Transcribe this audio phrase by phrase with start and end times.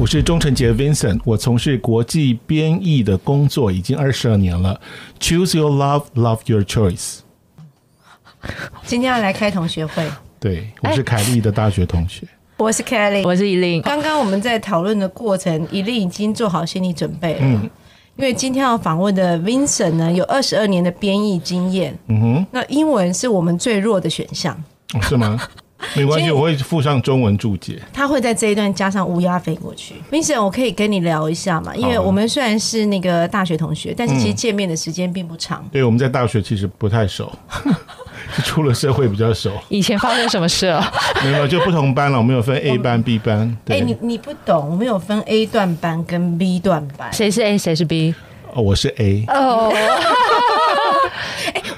[0.00, 4.80] 我是钟成杰 Vincent，我从事国际编译的工作已经二十二年了。
[5.18, 7.18] Choose your love, love your choice。
[8.86, 10.10] 今天要来开同学会，
[10.40, 12.26] 对，我是凯莉的大学同学。
[12.56, 13.82] 我是 Kelly，我是依琳。
[13.82, 17.40] 刚刚我们在讨论的过程，依琳已经做好心理准备了。
[17.42, 17.68] 嗯，
[18.16, 21.94] 因为今天要访问的 Vincent 呢，有二十二年的编译经验。
[22.06, 24.56] 嗯哼，那英文是我们最弱的选项，
[25.02, 25.38] 是吗？
[25.96, 27.80] 没关系，我会附上中文注解。
[27.92, 29.94] 他会在这一段加上乌鸦飞过去。
[30.10, 31.74] Vincent，我可以跟你聊一下嘛？
[31.74, 35.66] 因为我们虽然是那个大学同学，但是其实见面的时间并不长。
[35.72, 37.32] 对，我们在大学其实不太熟，
[38.44, 39.50] 出了社会比较熟。
[39.68, 40.92] 以前发生什么事 了？
[41.24, 42.18] 没有，就不同班了。
[42.18, 43.56] 我们有分 A 班、B 班。
[43.68, 47.12] 哎，你你不懂，我们有分 A 段班跟 B 段班。
[47.12, 48.14] 谁是 A，谁是 B？
[48.52, 49.24] 哦，我是 A。
[49.28, 49.72] 哦。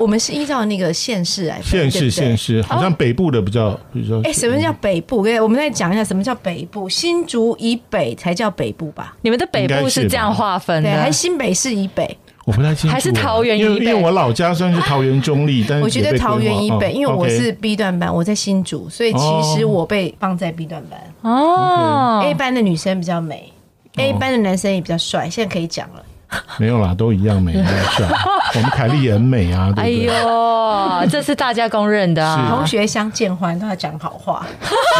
[0.03, 4.21] 哎，我们是依照那个县市来，县市县市，好像北部的比较比较。
[4.23, 5.19] 哎，什么叫北部？
[5.41, 6.89] 我们再讲一下什么叫北部。
[6.89, 9.17] 新竹以北才叫北部吧？
[9.23, 12.19] 你们的北部是这样划分的，还是新北市以北？
[12.45, 13.85] 我不太清楚，还是桃园以北？
[13.85, 21.01] 因为我老家算是桃园中立，但是我觉得桃园以北，因为我是 B 段班，我在新竹，所以其实我被放在 B 段班。
[21.21, 23.53] 哦，A 班的女生比较美
[23.97, 26.05] ，A 班的男生也比较帅，现在可以讲了。
[26.59, 28.07] 没有啦，都一样美，帅。
[28.55, 30.11] 我们凯莉也很美啊，对不对？
[30.11, 34.45] 哎呦，这是大家公认的啊，同学相见欢，都要讲好话。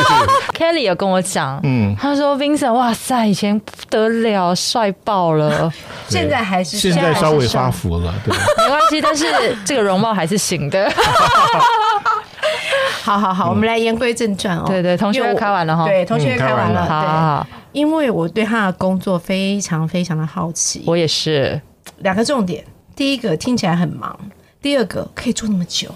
[0.57, 5.71] Kelly 有跟我讲，嗯，他说 Vincent，哇塞，以前不得了，帅爆了，
[6.09, 9.27] 现在还是现在稍微发福了，对，没关系，但是
[9.65, 10.91] 这个容貌还是行的。
[13.03, 14.65] 好好好，我们来言归正传哦。
[14.67, 17.47] 对对，同学开完了哈，对，同学开完了，好好好。
[17.73, 21.61] 因为我对他的工作非常非常的好奇，我也是。
[21.99, 24.19] 两个重点，第一个听起来很忙，
[24.61, 25.89] 第二个可以做那么久。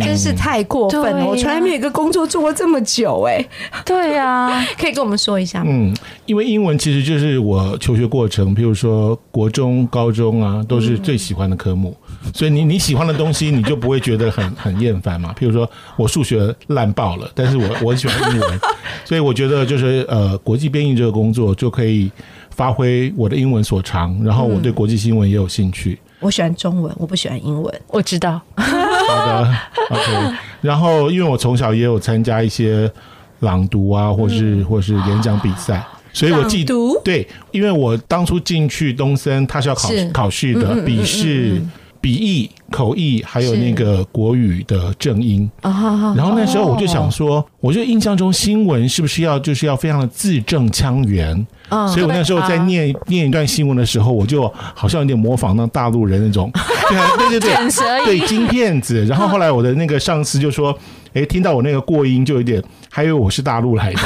[0.00, 1.24] 真是太过分了！
[1.24, 3.44] 我从来没有一个工作做过这么久哎。
[3.86, 5.70] 对啊， 可以跟我们说一下吗？
[5.70, 5.96] 嗯，
[6.26, 11.96] 因为英文其实就是我求学过程，譬如说国中、高中啊，都是最喜欢的科目，
[12.32, 15.34] 所以你你喜欢的东西，你就不会觉得很很厌烦嘛。
[15.38, 18.60] 譬如说我数学烂爆了，但是我我很喜欢英文，
[19.04, 22.10] 所以我觉得就是呃，国际编译这个工作就可以
[22.50, 25.98] 发挥我的英文所长，然后我对国际新闻也有兴趣。
[26.20, 27.80] 我喜欢中文，我不喜欢英文。
[27.88, 28.40] 我知道。
[28.56, 29.56] 好的
[29.90, 30.34] ，OK。
[30.62, 32.90] 然后，因为我从小也有参加一些
[33.40, 41.60] 朗读啊，或是或是演讲比赛，所以我记读对，因为我当初进去东森，他是要考考试的，笔试。
[42.04, 45.50] 笔译、口译，还有那个国语的正音。
[45.62, 51.34] 然后那时候我就想说，我就印象中新闻是不是要就是要非常的字正腔圆？
[51.70, 56.52] 所以我那时候在念念一段新闻的时候，我就好像有点模仿那大陆人那种，
[57.30, 59.02] 对 对对，对金片子。
[59.06, 60.78] 然后后来我的那个上司就说
[61.14, 64.00] ：“哎，听到我那个过音，就有点还以为我是大陆来的。”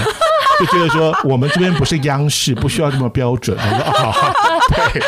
[0.60, 3.56] 就觉得说我们这边不是央视，不需要这么标准。
[3.56, 4.57] 我说啊，
[4.92, 5.00] 对，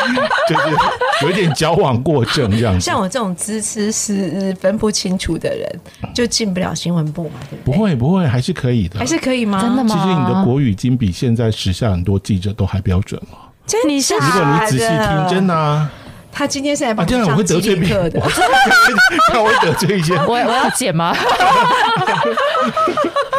[0.47, 0.75] 就是
[1.23, 2.79] 有一点矫枉过正这样子。
[2.79, 5.79] 像我这种知词是分不清楚的人，
[6.13, 7.77] 就进不了新闻部嘛，对不对？
[7.77, 9.61] 不会不会，还是可以的，还是可以吗？
[9.61, 9.95] 真的吗？
[9.95, 13.37] 其实你的国语已经比现在时下很多记者都还标准了。
[13.65, 14.15] 真你是？
[14.15, 15.53] 如果你仔细听，真的。
[15.53, 15.89] 啊
[16.33, 18.17] 他今天是来帮我会得罪别人的，
[19.33, 20.15] 他会得罪一些。
[20.15, 21.13] 我我要剪吗？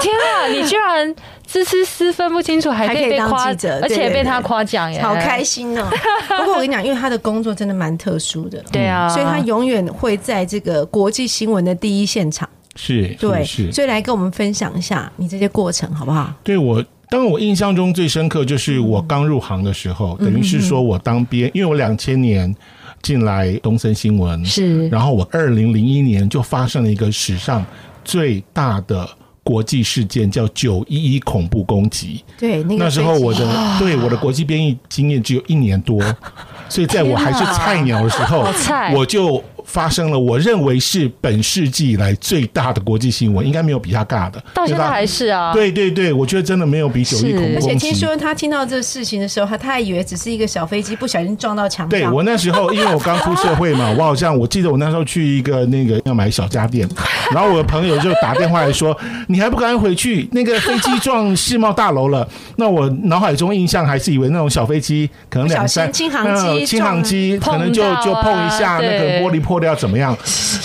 [0.03, 0.49] 天啊！
[0.49, 1.15] 你居然
[1.47, 5.89] 滋滋滋分不清楚，还可以当记者，而且被他夸奖，好开心哦！
[6.39, 12.49] 不过我跟你讲，因为他的工作真的蛮特殊的，对啊，所以他永远会在这个国际新闻的第一现场。
[12.75, 16.33] 是，对，是，所以来跟我们分享一下你这些过程，好不好？
[16.43, 22.55] 对我，当我印象中最深刻就是我刚入行的时候，等于是说我当编，因为我两千年。
[23.03, 27.67] 进来东森新闻是，然后我二零零一年就发生了一个史上
[28.05, 29.09] 最大的
[29.45, 32.23] 国际事件，叫九一一恐怖攻击。
[32.39, 36.01] 对，那时候我的对我的国际编译经验只有一年多，
[36.69, 38.47] 所以在我还是菜鸟的时候，
[38.95, 44.43] 我就发生了我认为是本世纪以来最大的国际新闻，应该没有比他尬的。
[44.55, 45.53] 到现在还是啊。
[45.53, 51.89] 对对对，我觉得真的没有比九一恐怖而且听说他听到这事情的时候，他他还以为只是一个小飞机不小心撞到墙上。
[51.89, 56.89] 对我那时候，因为我刚出社会嘛， 我好像我记得我那时候去一个那个要买小家电，
[57.33, 58.97] 然后我的朋友就打电话来说
[59.29, 60.29] ：“你还不赶紧回去？
[60.33, 62.27] 那个飞机撞世贸大楼了。”
[62.57, 70.17] 那我脑海中印象还是以为那种小飞机可能两三轻航机，轻航机可能就就碰一下，那个玻璃破掉怎么样？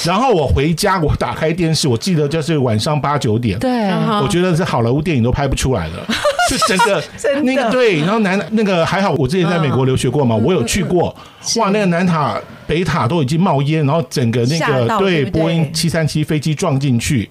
[0.04, 3.90] 然后我回家，我打开电视，我记得就是晚上八九点，对，
[4.22, 6.08] 我觉得是好莱坞电影都拍不出来了，
[6.50, 7.04] 就整个
[7.44, 11.16] 那个对，然后南那个还好，我之前在美国留学过嘛，我有去过，
[11.58, 15.26] 哇，那个南塔北塔都已经冒烟，然后整个那个对？
[15.26, 17.30] 波音七三七飞机撞进去，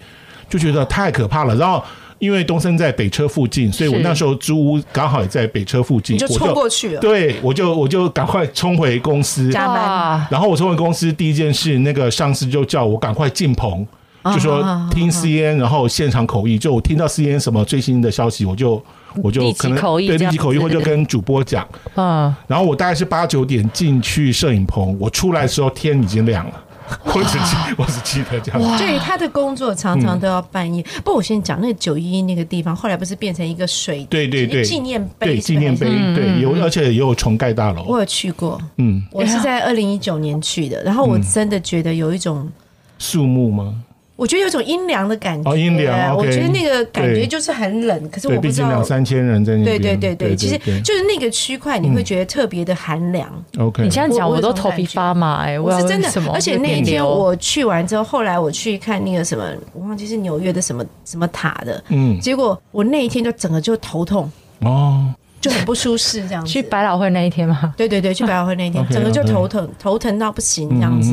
[0.48, 1.82] 就觉得太可怕了，然后。
[2.18, 7.00] 因为东森在北车附近，所以我那时候租屋刚好也在北车附近，就冲过去了。
[7.00, 10.26] 对，我就我就赶快冲回公司加班。
[10.30, 13.86] 然后我冲回公司第一件事，那个上司就叫我赶快进棚，
[14.32, 16.58] 就说听 C N，然后现场口译。
[16.58, 18.82] 就我听到 C N 什么最新的消息，我就
[19.22, 21.68] 我就可能对立即口译，或者跟主播讲。
[21.96, 26.62] 嗯，然后我大概是八九点进去摄影棚，我出来的时候天已经亮了。
[27.14, 28.78] 我只记，我只记得这样。
[28.78, 30.84] 对，他的工作常常都要半夜。
[31.04, 34.64] 不，我先讲那个九一那个地方，后来不是变成一个水对对对。
[34.64, 37.82] 纪念碑纪念碑对有，而且也有重盖大楼。
[37.84, 42.50] 我有去过，嗯，我是在二零一九年去的，然后我真的觉得有一种
[42.98, 43.82] 树木吗？
[44.16, 46.16] 我觉得有种阴凉的感觉，哦，阴凉。
[46.16, 49.78] 我觉得那个感觉就是很冷，可是我不知道两三千人在那边。
[49.78, 53.30] 对对对对，其实就是那个区块，你会觉得特别的寒凉。
[53.58, 56.08] OK，你这样讲我都头皮发麻哎，我是真的。
[56.32, 64.30] 而且那一天我去完之后，后来我去看那个什么，我忘记是纽约的什么什么塔的，嗯，结果我那一天就整个就头痛
[64.60, 65.14] 哦。
[65.46, 66.50] 就很不舒适，这样子。
[66.50, 67.72] 去百老汇那一天吗？
[67.76, 71.12] 对对对，去百老汇那一天，整个就头疼，头疼到不行，这样子。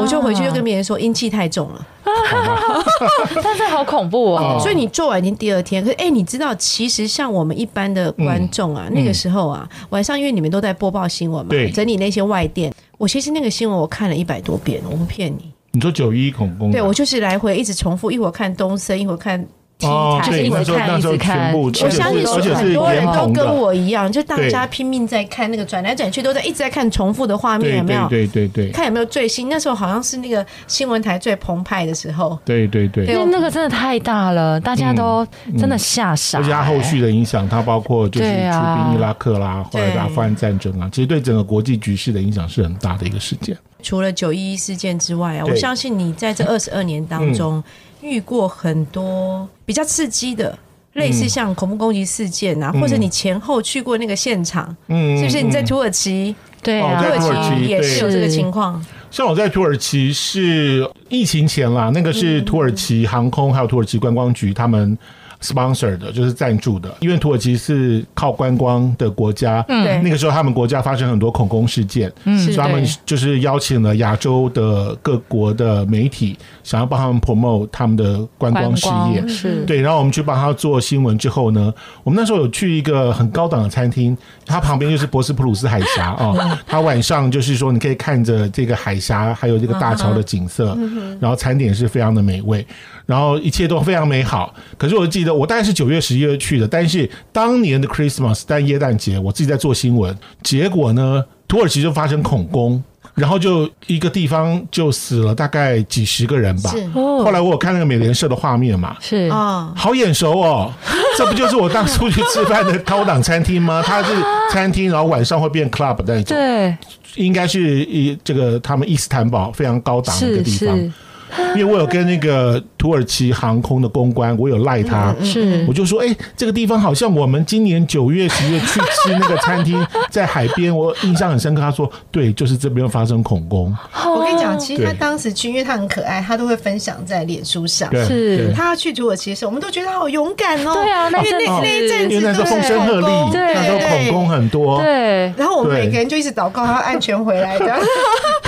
[0.00, 1.86] 我就回去就跟别人说阴气太重了，
[3.42, 4.58] 但是好恐怖哦。
[4.60, 15.52] 所以你做完已经第二天，可是哎，你知道，其实像我们一般的观众啊，那个时候啊，晚上因为你们都在播报新闻嘛，整理那些外电，我其实那个新闻我看了一百多遍，我不骗你。
[15.72, 16.70] 你说九一恐攻？
[16.70, 19.46] 对我就是来回一直重复，一会儿看东森，一会儿看。
[19.82, 28.08] 哦，对，那时候那时候全部，我相信是很多人都跟我一样，就大家拼命在看那个转来转去，都在一直在看重复的画面，有没有？
[28.08, 29.48] 对对对，看有没有最新。
[29.48, 32.36] 那时候好像是那个新闻台最澎湃的时候。
[32.44, 35.24] 对对对，因为那个真的太大了，大家都
[35.56, 36.38] 真的吓傻。
[36.38, 43.56] 而且后续的影响，它包括就是出兵伊拉克啦，后来的阿富汗战争啊，其实对整个国际局势的影响是很大的一个事件。
[43.80, 47.62] 除了九一一事件之外啊，我相信你在这二十二年当中。
[48.00, 50.58] 遇过很多比较刺激的，
[50.94, 55.42] 类似像恐怖攻击事件啊，或者你前后去过那个现场，嗯，是不是？
[55.42, 58.84] 你在土耳其，对啊，土耳其也是有这个情况。
[59.10, 64.96] 像我在土耳其是疫情前啦，那个是土耳其航空还有土耳其观光局他们。
[65.40, 79.64] Sponsor 的就是赞助的，因为土耳其是靠观光的国家，嗯，那个时候他们国家发生很多恐攻事件，嗯，所以他们就是邀请了亚洲的各国的媒体，想要帮他们 promote 他们的观光事业，是。
[79.64, 84.16] 对，然后我们去帮他做新闻之后呢，我们那时候有去一个很高档的餐厅，
[84.48, 90.76] 它旁边就是博斯普鲁斯海峡 哦，它晚上就是说你可以看着这个海峡还有这个大桥的景色，
[91.20, 92.66] 然后餐点是非常的美味。
[93.06, 102.84] 然后一切都非常美好，可是我记得我大概是九月十一月去的，但是当年的 Christmas 但耶诞节，我自己在做新闻，结果呢，土耳其就发生恐攻，
[103.18, 106.72] 然后就一个地方就死了大概几十个人吧。
[106.94, 109.28] 后来我有看那个美联社的画面嘛，是。
[109.28, 110.72] 啊，好眼熟哦，
[111.18, 113.82] 这不就是我当初去吃饭的高档餐厅吗？
[113.86, 114.12] 它是
[114.50, 116.76] 餐厅，然后晚上会变 club 那种，对，
[117.16, 120.92] 应该是一这个他们伊斯坦堡非常高档的一个地方。
[121.56, 125.64] 因为我有跟那个土耳其航空的公关，我有赖他，是。
[125.68, 131.60] 我就说，哎，这个地方好像我们今年九月、十月去吃那个餐厅，在海边，我印象很深刻。
[131.60, 133.74] 他说，对，就是这边发生恐攻。
[134.06, 137.90] 我跟你讲，其实他当时去，因为他很可爱，他都会分享在脸书上。
[138.06, 140.72] 是，他要去土耳其的时候，我们都觉得他好勇敢哦。
[140.74, 144.80] 对啊，因为那那一阵子那时候风声鹤唳，那时候恐攻很多。
[144.80, 147.80] 对，然后我们每个人就一直祷告他安全回来的。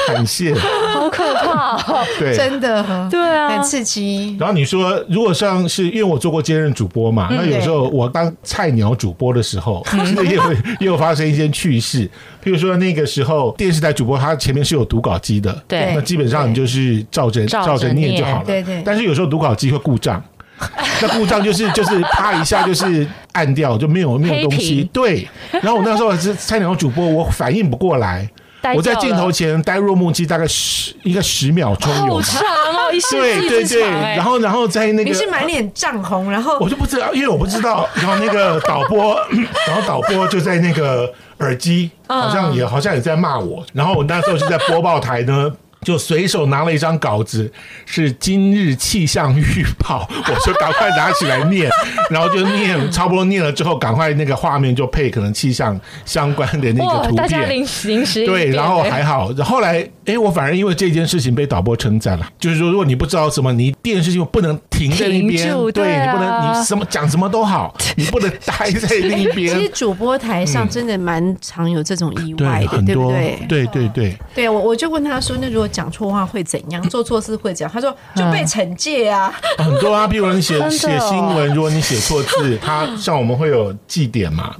[0.08, 1.78] 感谢，好可怕，
[2.18, 2.69] 对，真的，
[3.10, 3.48] 对啊。
[3.50, 4.36] 很刺激。
[4.38, 9.84] 然后你说，如果像是因为我做过兼任主播嘛，那有时候我当菜鸟主播的时候，
[10.28, 12.08] 也会也有发生一些趣事。
[12.42, 18.44] 譬如说那个时候电视台主播他前面是有读稿机的，对，那基本上你就是照着照着念就好了。
[18.46, 18.82] 对对。
[18.84, 20.22] 但是有时候读稿机会故障，
[21.02, 24.88] 那故障就是就是啪一下就是按掉就没有没有东西。
[24.92, 25.28] 对。
[25.50, 28.28] 然后我那时候是菜鸟主播，我反应不过来。
[28.76, 32.14] 我在镜头前呆若木鸡，大概十应该十秒钟有。
[32.14, 39.18] 好长哦， 一对对对，然后然后在那个你是满脸涨红，然后我就不知道，因为我不知道，然后那个导播，
[39.66, 45.50] 然后导播就在那个耳机，好像也好像也在骂我，然后我那时候就在播报台呢。
[45.82, 47.50] 就随手拿了一张稿子，
[47.86, 51.70] 是今日气象预报，我就赶快拿起来念，
[52.10, 57.48] 然后就念，差不多念了之后，赶快那个画面就配可能气象相关的那个图片。
[57.50, 57.64] 临
[58.04, 69.54] 时对，然后还好，后来哎，我反而因为这件事情被导播称赞了，就是说如果你不知道什么，你电视就不能停在那边，对你不能你什么讲什么都好， 你不能待在那边。
[69.54, 73.44] 其实主播台上真的蛮常有这种意外的，对不对？
[73.46, 76.82] 对对对，对我我就问他说，那如果讲错话会怎样？
[76.88, 77.70] 做错事会怎样？
[77.72, 80.06] 他说就被惩戒啊， 很多啊。
[80.08, 84.56] 比如你写 写新闻，如果你写错字，他像我们会有记点嘛，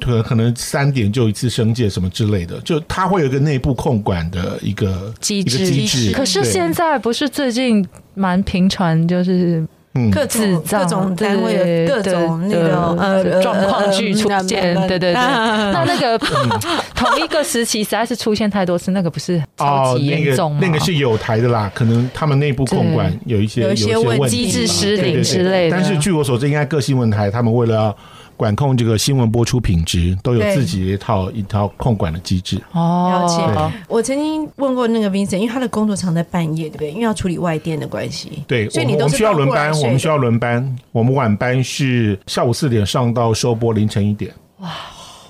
[0.00, 5.64] 可可能三点就一次升戒什么之类的，就他会有一个内部控管的一个机制。
[5.66, 6.12] 机制。
[6.12, 9.66] 可是现在不是最近蛮频传，就是。
[10.10, 15.12] 各种各种单位的各种那个呃状况剧出现，对对对。
[15.12, 16.18] 那那个
[16.96, 20.60] 同一个时期实在是出现太多次，那个不是超级严重吗？
[20.62, 25.76] 那个是有台的啦，可能他们内部控管有一些有一些问，机制失灵之类的。
[25.76, 27.94] 但是据我所知，应该各新闻台他们为了。
[28.42, 32.60] 管控这个新闻播出品质都有自己一套一套控管的机制。
[32.72, 33.76] 哦，了解。
[33.86, 36.90] 我曾经问过那个 Vincent，因为他的工作常在半夜，对不对？
[36.90, 38.42] 因为要处理外电的关系。
[38.48, 39.70] 对，所以你都需要轮班。
[39.80, 40.76] 我们需要轮班。
[40.90, 44.32] 我们晚班是下午四点上到收播凌晨一点。
[44.58, 44.70] 哇，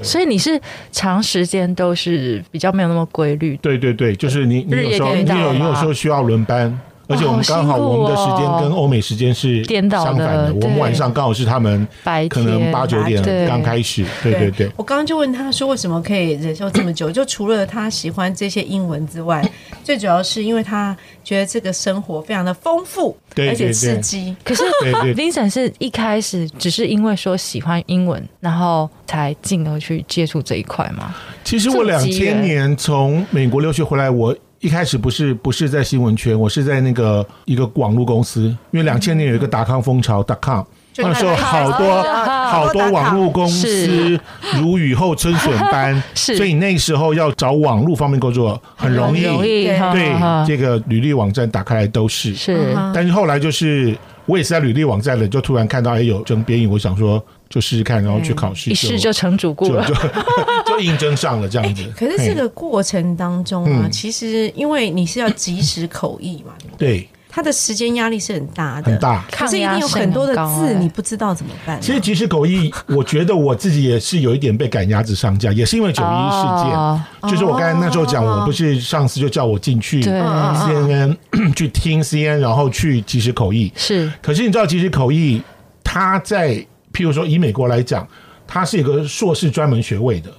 [0.01, 0.59] 所以你是
[0.91, 3.59] 长时间都是比较没有那么规律。
[3.59, 6.81] 对对对，就是你你有时候你有你有时候需要轮班。
[7.13, 10.55] 而且我们刚好，我们的时间跟欧美时间是相反的。
[10.55, 11.87] 我们晚上刚好是他们
[12.31, 14.05] 可能八九点刚开始。
[14.23, 14.71] 对对对。
[14.77, 17.11] 我刚刚就问他说，为什么可以忍受这么久？
[17.11, 19.47] 就除了他喜欢这些英文之外，
[19.85, 24.35] 最主要是因为他觉得这个生活非常的丰富，而且刺激。
[24.43, 24.63] 可是
[25.15, 31.15] Vincent 是一开始只是因为说喜欢英文，然后才进而去接触这一块吗？
[31.45, 34.35] 其实我两千年从美国留学回来，我。
[34.63, 40.65] 一开始不是不是在新闻圈，我是在那个一个网络公司，因为两千年有一个达康风潮，达康
[40.99, 44.17] 那时候 好多好多网络公司
[44.55, 49.23] 如雨后春笋般， 所以那时候要找网络方面工作很容易，
[49.67, 57.23] 对这个履历网站打开来都是，是，但是后来就是我也是在履历网站了，就突然看到哎有征编译，我想说。
[57.53, 59.95] 就试试看，然后去考试，一试就成主顾了，就
[60.73, 61.85] 就应征上了这样子。
[61.95, 69.25] 可是这个过程当中啊，其实因为你是要及时口译嘛，对，他的时间压力是很大的，很大。
[69.33, 71.81] 可是一定有很多的字，你不知道怎么办。
[71.81, 77.31] 其实即时口译， 我觉得我自己也是有一点被赶鸭子上架，也是因为九一事件。
[77.31, 81.17] 就是我刚才那时候讲，我不是上司就叫我进去 CNN
[81.57, 83.73] 去听 CNN，然后去即时口译。
[83.75, 85.43] 是，可是你知道即时口译，
[85.83, 86.65] 他在。
[86.95, 88.07] 譬如说，以美国来讲，
[88.47, 90.31] 它是一个硕士专门学位的，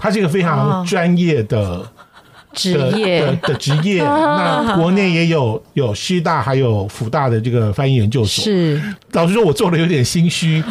[0.00, 1.88] 它是一个非常专业的
[2.52, 4.02] 职业的职业。
[4.04, 8.44] 那国内也有有师大还有辅大的这个翻译研究所。
[8.44, 8.80] 是，
[9.12, 10.62] 老实说，我做的有点心虚，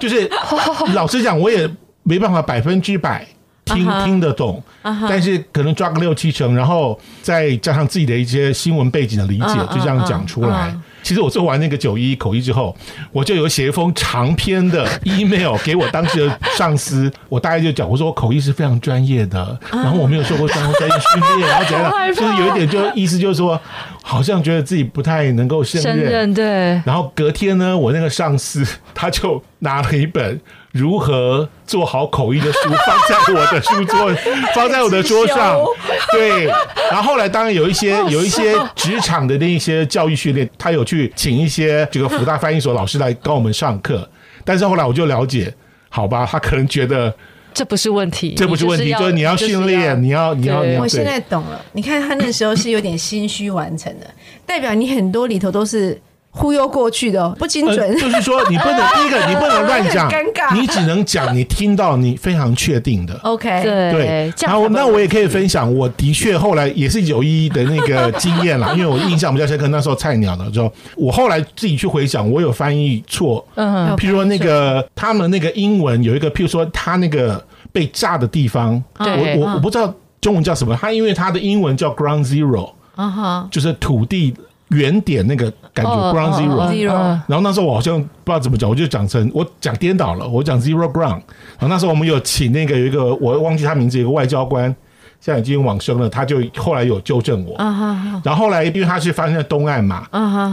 [0.00, 0.30] 就是
[0.94, 1.68] 老实讲，我也
[2.02, 3.26] 没办法百分之百
[3.64, 10.74] 听听得懂，但是可能抓个六七成，然后再加上自己的一些新闻背景的理解，就这样讲出来。
[11.02, 12.76] 其实我做完那个九一口译之后，
[13.12, 23.60] 我就有写一封长篇的 email 给我当时的上司，我大概就讲，我说我口译是非常专业的，然后我没有受过相关专业训练，然后怎样， 就是有一点就意思就是说，
[24.02, 26.44] 好像觉得自己不太能够胜任，对。
[26.84, 30.40] 然后隔天呢，我那个上司他就拿了一本。
[30.78, 34.14] 如何做好口译的书放在我的书桌，
[34.54, 35.58] 放在我的桌上。
[36.12, 36.46] 对，
[36.90, 44.08] 然后后来当然有一些有一些职场的那一些教育训练，他有去请一些这个福大翻译所老师来跟我们上课。
[44.44, 45.52] 但是后来我就了解，
[45.88, 47.12] 好吧，他可能觉得
[47.52, 50.80] 这不是问题，这不是问题，就是你要训练，你要你要你要。
[50.80, 54.06] 我现在懂了，你看他那时候是有点心虚完成的，
[54.46, 56.00] 代表你很多里头都是。
[56.38, 60.08] 忽悠过去的不精准，就是说你不能 第一个你不能乱讲，
[60.54, 63.18] 你只能讲你听到你非常确定的。
[63.24, 79.06] OK，对，然后那我也可以分享，我的确后来也是有一的那个经验啦， 因为我印象比较深刻，那时候菜鸟的时候，我后来自己去回想，我有翻译错，嗯，譬如说那个他们那个英文有一个，譬如说他那个被炸的地方，我
[79.40, 84.34] 我我不知道中文叫什么，他因为他的英文叫 Ground Zero，啊哈，就是土地。
[84.68, 86.88] 原点那个感觉，ground zero，
[87.26, 91.22] 然后那时候我好像不知道怎么讲，我就讲成我讲颠倒了，我讲 zero ground。
[91.58, 94.64] 然后那时候我们有请那个有一个我忘记他名字，有个外交官
[95.20, 97.56] 现在已经往生了，他就后来有纠正我。
[98.22, 100.06] 然后后来因为他是发生在东岸嘛，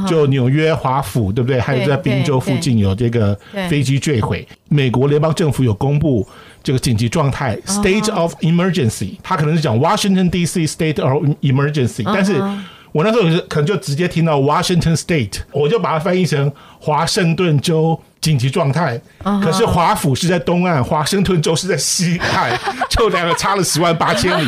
[0.08, 1.60] 就纽约华府对不对？
[1.60, 3.38] 还有在宾州附近有这个
[3.70, 6.26] 飞机坠毁，美国联邦政府有公布
[6.64, 10.66] 这个紧急状态 （state of emergency），他可能是讲 Washington D.C.
[10.66, 12.42] state of emergency，但是。
[12.96, 16.50] 我那时候可能就直接听到 Washington State，我就把它翻译成
[16.80, 18.98] 华盛顿州紧急状态。
[19.44, 22.58] 可是华府是在东岸，华盛顿州是在西岸，
[22.90, 24.48] 就两个差了十万八千里。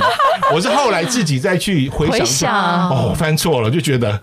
[0.53, 4.17] 我是后来自己再去回想，哦，翻错了，就觉得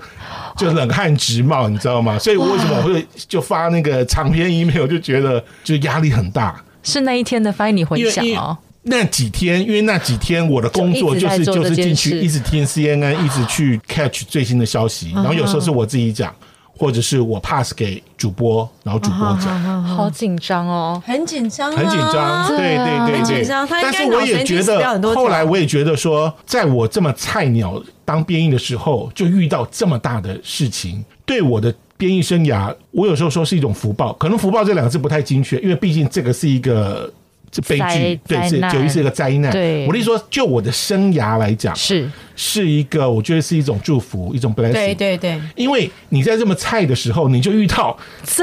[0.56, 2.18] 就冷汗直冒，你知道吗？
[2.18, 6.58] 所以我为什么会就发那个长篇 email，就觉得就压力很大。
[6.82, 8.56] 是那一天的翻译你回想哦。
[8.86, 16.34] 那几天，因为那几天我的工作就是就是进去一直听 CNN，一直去 catch 最新的消息，然后有时候是我自己讲，
[16.76, 19.82] 或者是我 pass 给主播，然后主播讲。
[19.82, 23.66] 好紧张哦，很紧张，很紧张，对对对对，很紧张。
[23.70, 34.12] 但是我也觉得，后来我也觉得说，在我这么菜鸟当编译的时候，就遇到这么大的事情，对我的编译生涯，我有时候说是一种福报。
[34.12, 37.10] 可能福报这两个字不太精确，因为毕竟这个是一个。
[37.54, 39.52] 是悲剧，对，是九一是一个灾难。
[39.52, 44.72] 对，我的意思说，就我的生涯来讲，是是一个，我觉得是一种祝福，一种 blessing。
[44.72, 47.96] 对对对，因为你在这么菜的时候，你就遇到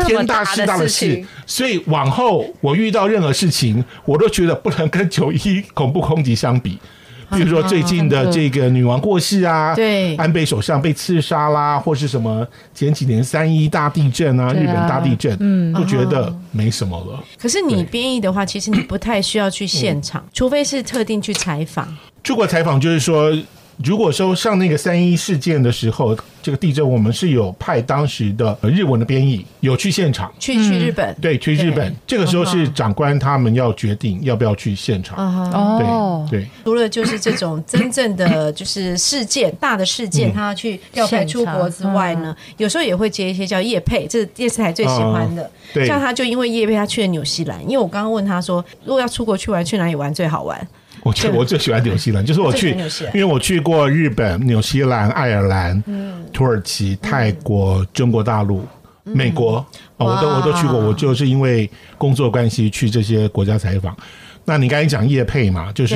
[0.06, 6.78] 天大事大的事，所以往后我遇到任何事情，我都觉得不能跟九一恐怖空袭相比。
[7.32, 17.24] 比如说最近的这个女王过世啊，对，安倍首相被刺杀啦，或是什么前几年三一大地震啊，日本大地震，嗯，就觉得没什么了。
[17.40, 21.88] 可是你编译的话，其实你不太需要去现场，除非是特定去采访。
[22.24, 23.32] 出国采访就是说。
[23.84, 31.96] 如果说像那个三一事件的时候，这个地震，我们是有派当时的日文的编译有去现场，去去日本，对，去日本。
[32.06, 35.18] 这个时候是长官他们要决定要不要去现场。
[35.52, 36.48] 哦，对对。
[36.64, 45.50] 除了就是这种真正的就是事件大的事件，他要去调派出国之外呢，有时候也会接一些叫叶配，这是电视台最喜欢的。
[45.86, 47.62] 像他就因为叶配，他去了纽西兰。
[47.64, 50.68] 因为我刚刚问他说，如果要出国去玩，去哪里玩最好玩？
[51.04, 52.76] 我最我最喜欢纽西兰，就是我去，
[53.14, 55.84] 因为我去过日本、纽西兰、爱尔兰、
[56.32, 58.64] 土耳其、泰国、中国大陆、
[59.04, 59.66] 美国，
[59.98, 60.78] 我都我都去过。
[60.78, 63.98] 我就是因为工作关系去这些国家采访。
[64.46, 65.96] 那你刚才讲叶配嘛，就是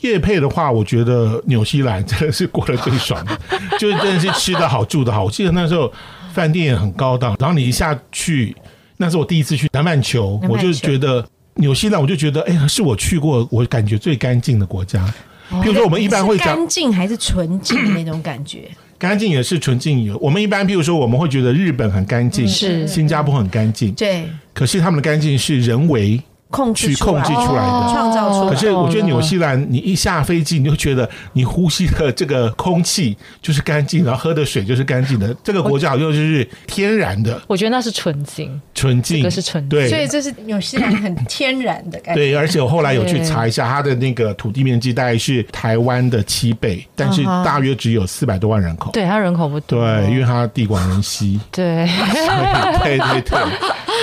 [0.00, 3.38] 叶配的话，我觉得纽西兰真的是过得最爽的，
[3.78, 5.24] 就是真的是吃的好、住的好。
[5.24, 5.92] 我记得那时候
[6.32, 8.56] 饭店也很高档，然后你一下去，
[8.96, 11.22] 那是我第一次去南半球，我就觉得。
[11.58, 15.04] 纽西兰，我就觉得，哎，是我去过我感觉最干净的国家。
[15.62, 18.68] 比如说，我们一般会讲干净还是纯净的那种感觉？
[18.98, 20.16] 干净也是纯净有。
[20.18, 24.24] 我们一般，比如说，我们会觉得日本很干净，是新加坡很干净，对。
[24.52, 26.20] 可是他们的干净是人为。
[26.50, 28.48] 控制去控制出来的，创造出。
[28.48, 35.34] 可是我觉得纽西兰，你一下飞机，你就觉得你呼吸的这个空气就是干净，然后喝的水就是干净的。
[35.44, 37.40] 这个国家好像就是天然的。
[37.46, 39.68] 我觉得那是纯净，纯净，这是纯净。
[39.68, 42.20] 对，所以这是纽西兰很天然的感觉。
[42.20, 48.90] 对，而且我后来有去查一下，它的那个土地面积大概是台湾的七倍，但是大约只有四百多万人口。
[48.92, 49.80] 对，它人口不多。
[49.80, 51.38] 对，因为它地广人稀。
[51.50, 51.86] 对，
[52.82, 53.38] 对 对对。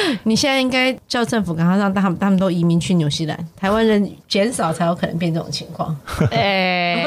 [0.24, 5.96] 你现在应该叫政府，赶快让他们他们都移民去纽西兰，台湾人减少才有可能变这种情况。
[6.32, 7.06] 哎。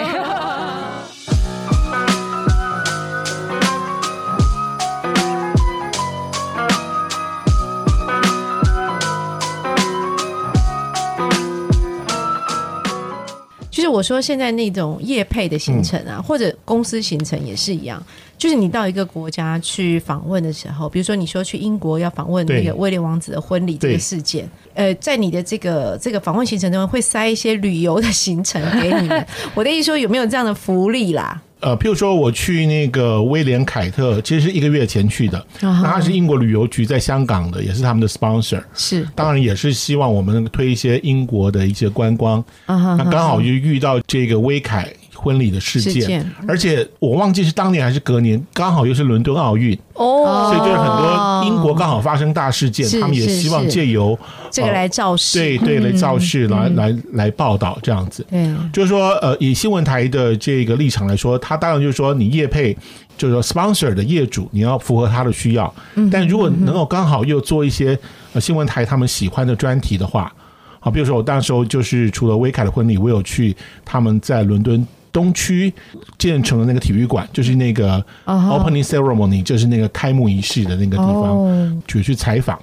[13.88, 18.02] 就是我说现在那种业配的行程啊，或者公司行程也是一样。
[18.36, 29.26] 就是你到一个国家去访问的时候，比如说你说去英国要访问那个威廉王子的婚礼这个事件，呃，在你的这个这个访问行程中会塞一些旅游的行程给你们。
[29.56, 31.40] 我的意思说有没有这样的福利啦？
[31.60, 44.88] 呃，譬如说我去那个威廉凯特，其实是一个月前去的，那他是英国旅游局在香港的，也是他们的 sponsor，是，当然也是希望我们推一些英国的一些观光，那刚好就遇到这个威凯。
[45.20, 54.16] 婚礼的事件，而且我忘记是当年还是隔年，刚好又是伦敦奥运哦，所以就是很多英国刚好发生大事件，他们也希望借由
[54.48, 58.24] 这个来造势，对对，来造势，来来来报道这样子。
[58.30, 62.72] 对，就是说，呃，以新闻台的这个立场来说，他当然就是说，你业配
[63.16, 65.74] 就是说 sponsor 的业主，你要符合他的需要，
[66.12, 67.98] 但如果能够刚好又做一些
[68.40, 70.32] 新闻台他们喜欢的专题的话，
[70.78, 74.86] 好，比如说我当时候就是除了威凯的婚礼，我有去他们在伦敦。
[75.18, 75.72] 东区
[76.16, 82.56] 建成的那个体育馆，就是那个 opening ceremony，就是那个开幕仪式的那个地方，就去采访。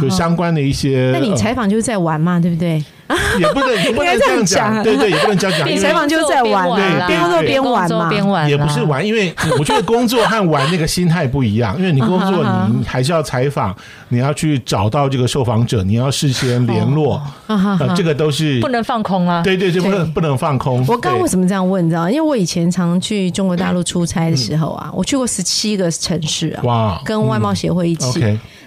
[0.00, 1.10] 就相关的一些。
[1.14, 2.82] 那你采访就是在玩嘛，对不对？
[3.40, 5.66] 也不能，也不能这样讲，对对，也不能这样讲。
[5.68, 11.74] 你采访就是在玩，对，边工作边玩嘛，边玩也不是玩，因为 我觉得工作和玩那个心态不一样。
[11.78, 13.74] 因为你工作，你还是要采访，
[14.08, 19.42] 你要去找到这个受访者，你要事先联络，呃，这个都是不能放空啊。
[19.42, 20.84] 对对，就不能不能放空。
[20.86, 21.84] 我刚刚为什么这样问？
[21.84, 28.20] 你知道因为我以前常去中国大陆出差的时候啊，我去过十七个城市啊，哇，跟外贸协会一起。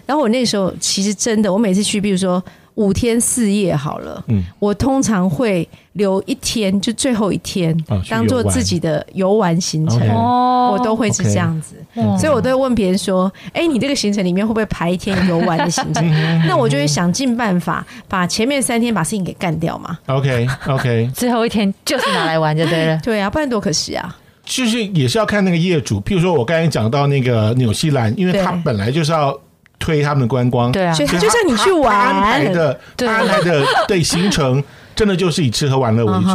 [0.08, 2.44] 然后我那时候其实真的，我每次去，比如说。
[2.76, 7.78] 五天四夜好了，嗯，我通常会留一天，就最后一天，
[8.10, 11.76] 当做自己的游玩行程，我都会是这样子，
[12.18, 16.06] 所以我都会问别人说：“哎，你这个行程里面会不会排一天游玩的行程？”
[16.48, 19.98] 那我就会想尽办法把前面三天把事情给干掉嘛。
[20.08, 22.98] OK OK， 最后一天就是拿来玩就对了。
[23.04, 24.18] 对啊，不然多可惜啊！
[24.46, 29.38] 就是也是要看那个业主，譬如说我刚才讲到那个纽西兰，因为他本来就是要。
[29.82, 34.64] 推他们的观光，对啊，就像你去玩安排的，安排的对行程。
[34.94, 36.30] 真的就是以吃喝玩乐为主，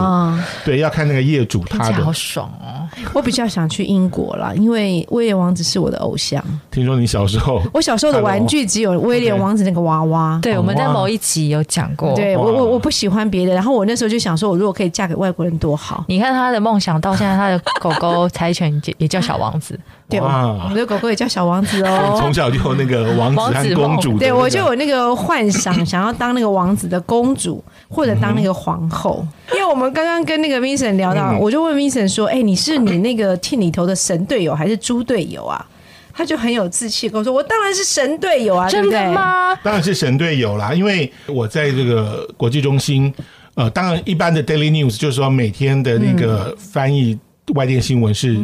[0.64, 2.02] 对，要看那个业主他的。
[2.02, 2.88] 好爽哦！
[3.12, 6.42] 我比较想去英国啦，因为威廉王子是我的偶像。
[6.70, 10.40] 听说你小时候， 我小时候的玩具只有威廉王子那个娃娃。
[10.42, 12.14] 对，我们在某一集有讲过。
[12.16, 13.52] 对我，我我不喜欢别的。
[13.54, 16.02] 然后我那时候就想说，我如果可以嫁给外国人多好。
[16.08, 19.78] 你看他的梦想，到现在他的狗狗柴犬也叫小王子。
[20.08, 22.14] 对，我们的狗狗也叫小王子哦。
[22.20, 24.16] 从小就有那个王子和公主。
[24.16, 29.26] 对，我就有那个幻想，想要当那个王子的公主，或者当那个皇后。
[29.52, 35.66] 因为我们刚刚跟那个 Vincent 聊到，我就问 Vincent 说：“哎，你是你那个 team 里头的神队友还是猪队友啊？”
[36.14, 39.54] 他就很有志气跟我说：“我当然是神队友啊，真的吗？
[39.64, 43.12] 当然是神队友啦，因为我在这个国际中心，
[43.54, 47.18] 呃，当然一般的 daily news 就是说每天的那个翻译。”
[47.54, 48.36] 外电新闻是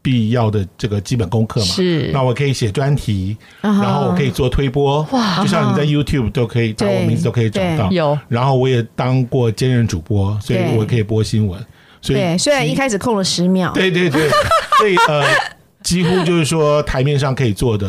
[0.00, 1.66] 必要的这个基本功课嘛？
[1.66, 2.10] 是。
[2.12, 5.42] 那我可以写专题，然后我可以做推播，哇！
[5.42, 7.90] 就像你在 YouTube 都可以找我名字都可以找到。
[7.90, 8.18] 有。
[8.28, 11.60] 然后我也当过兼任主播，所以我可以播新闻。
[12.00, 13.72] 所以虽然一开始空了十秒。
[13.72, 14.28] 对对对。
[14.78, 15.24] 所以呃。
[15.86, 17.88] 几乎就是说台面上可以做的，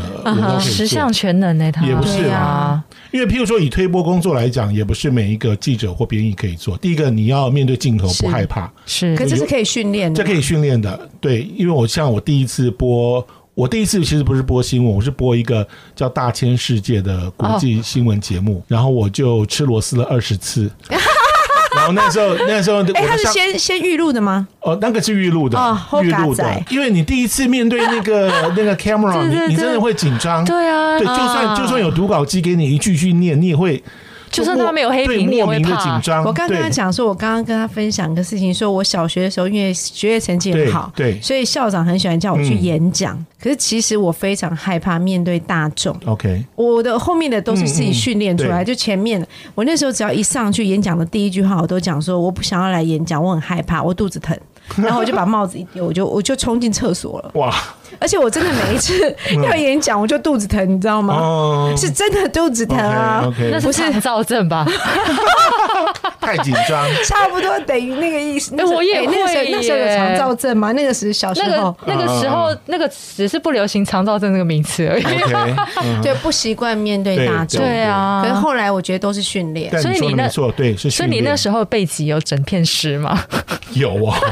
[0.62, 1.72] 十项全能呢？
[1.72, 6.78] 他也不是啊，因为譬如说以推播工作来讲，也不是每一个记者或编译可以做。
[6.78, 11.10] 第一个，你要面对镜头不害怕，是，可这是可以训练的，这可以训练的。
[11.20, 20.70] 对，因为我像我第一次播，我第一次其实不是播新闻，我是播一个叫《大千世界》的国际新闻节目，然后我就吃螺丝了二十次。
[21.78, 24.48] 然后那时候， 那时候，哎，他是先先预录的吗？
[24.62, 25.58] 哦，那个是预录的，
[26.02, 33.82] 预录的，因为你第一次面对那个 那个 camera，你你真的会紧张，对啊，对，就算就算有读稿机给你一句句念，你也会。
[34.30, 35.68] 就算他没有黑屏，你也会紧
[36.04, 36.24] 张。
[36.24, 43.18] 我刚跟他讲说，我刚刚跟他分享个事情，说我小学的时候，因为学业成绩很好，对，所以校长很喜欢叫我去演讲。
[43.42, 45.96] 可是其实我非常害怕面对大众。
[46.06, 54.38] OK，我的后面的都是自己训练出来，就前面我那时候只要一上去演讲的第一句话，我都讲说我不想要来演讲，我很害怕，我肚子疼。
[54.76, 57.32] 然后我就把帽子一丢，我就我就冲进厕所了。
[57.36, 57.56] 哇！
[58.00, 61.16] 而且我真的每一次要演讲，我就肚子疼，你知道吗？
[61.16, 64.66] 哦，是真的肚子疼啊，那不是燥症吧？
[66.20, 68.54] 太紧张，差不多等于那个意思。
[68.56, 69.16] 那我也会
[69.50, 70.72] 那时候有肠燥症吗？
[70.74, 75.04] 那个时小时候，那个时候那个只是不流行肠燥症这个名词而已。
[76.02, 77.62] 对， 不习惯面对大众。
[77.62, 79.72] 对啊，可是后来我觉得都是训练。
[79.82, 83.18] 所以你那对，所以你那时候背脊有整片湿吗？
[83.74, 84.20] 有啊。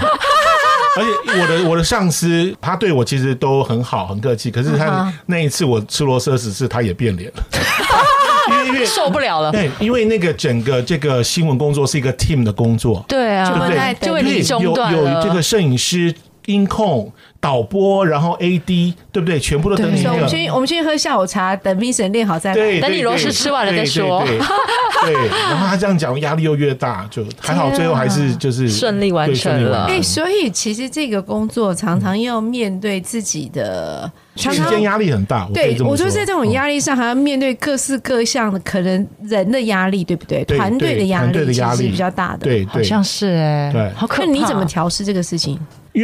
[0.97, 7.43] 而且我的我的上司他对我其实都很好很客气，可是他那一次我吃螺丝十次他也变脸了，
[8.49, 9.51] 因为因为受不了了。
[9.51, 13.93] 对，因为那个整个这个新闻工作是一个 team 的工作，对啊，对不对？
[14.01, 16.13] 就会你中断有有这个摄影师。
[16.45, 19.39] 音控、导播，然后 A D，对不对？
[19.39, 20.05] 全部都等你。
[20.05, 22.79] 我们先我们先喝下午茶，等 Vincent 练好再来。
[22.79, 24.23] 等你螺丝吃完了再说。
[24.25, 25.13] 对，
[25.49, 29.85] 然后他这样讲，压力又越大，就还好，最后还是 就是顺利完成了。
[29.85, 35.47] 哎，所以其实这个工作常常要面对自己的时间压力很大。
[35.53, 40.43] 对，我就在这种压力上，还要面对各式各样的可能人的压力，对不对？
[40.45, 42.39] 团队的压力其实比较大的。
[42.39, 44.31] 对，好像是哎，对，好可怕。
[44.31, 45.59] 你怎么调试这个事情？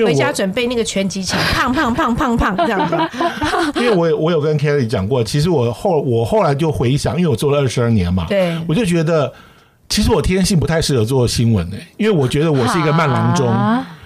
[0.05, 2.95] 回家准备那个拳击场， 胖胖胖胖胖这样子。
[3.75, 9.31] 因为我我有跟 Kelly 讲过，其实我后我后来就回想，因为我做了二十二年嘛，对，我就觉得
[9.89, 13.53] 其实我天性不太适合做新闻诶，因为我觉得我是一个慢郎中，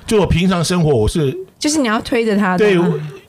[0.08, 2.76] 就我平常生活我是，就是你要推着他，对，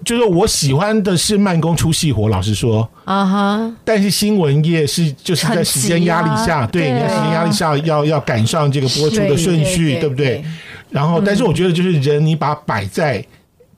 [0.04, 2.88] 就是我喜欢的是慢工出细活，老实说。
[3.04, 10.44] 啊哈，但是新闻业是就是在时间压力下，对，你在时间压力下要要赶上这个播出的顺序，对不对？
[10.90, 13.24] 然后，但是我觉得，就是人，你把摆在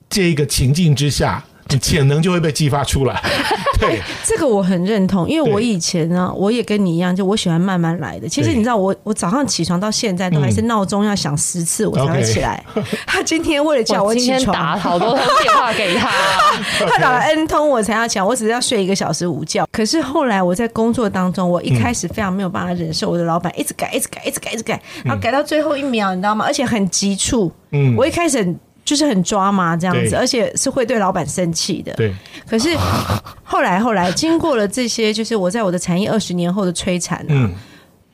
[0.09, 3.21] 这个情境之下，你潜能就会被激发出来。
[3.79, 8.27] 对， 这个我很认同，因为我以前呢，我也跟你一样，就我喜欢慢慢来的。
[8.27, 12.61] 其实你知道，我我早上起床到现在都还是闹钟要响十次我才会起来。
[13.07, 16.09] 他今天为了叫我起床，打好多通电话给他，
[16.87, 19.65] 他打了 N 通我才要起来，我只是要睡一个小时午觉。
[19.71, 26.43] 可是后来我在工作当中，我一开始非常没有办法忍受我的老板一直改、一直改、一直改、一直改，然后改到最后一秒，你知道吗？
[26.45, 27.49] 而且很急促。
[27.71, 28.53] 嗯，我一开始。
[28.89, 31.93] 就是很抓嘛，这样子，而且是会对老板生气的。
[31.93, 32.11] 对。
[32.47, 32.75] 可是
[33.43, 37.51] 后来后来，经过了这些，就是我在我的产业二十年后的摧残啊，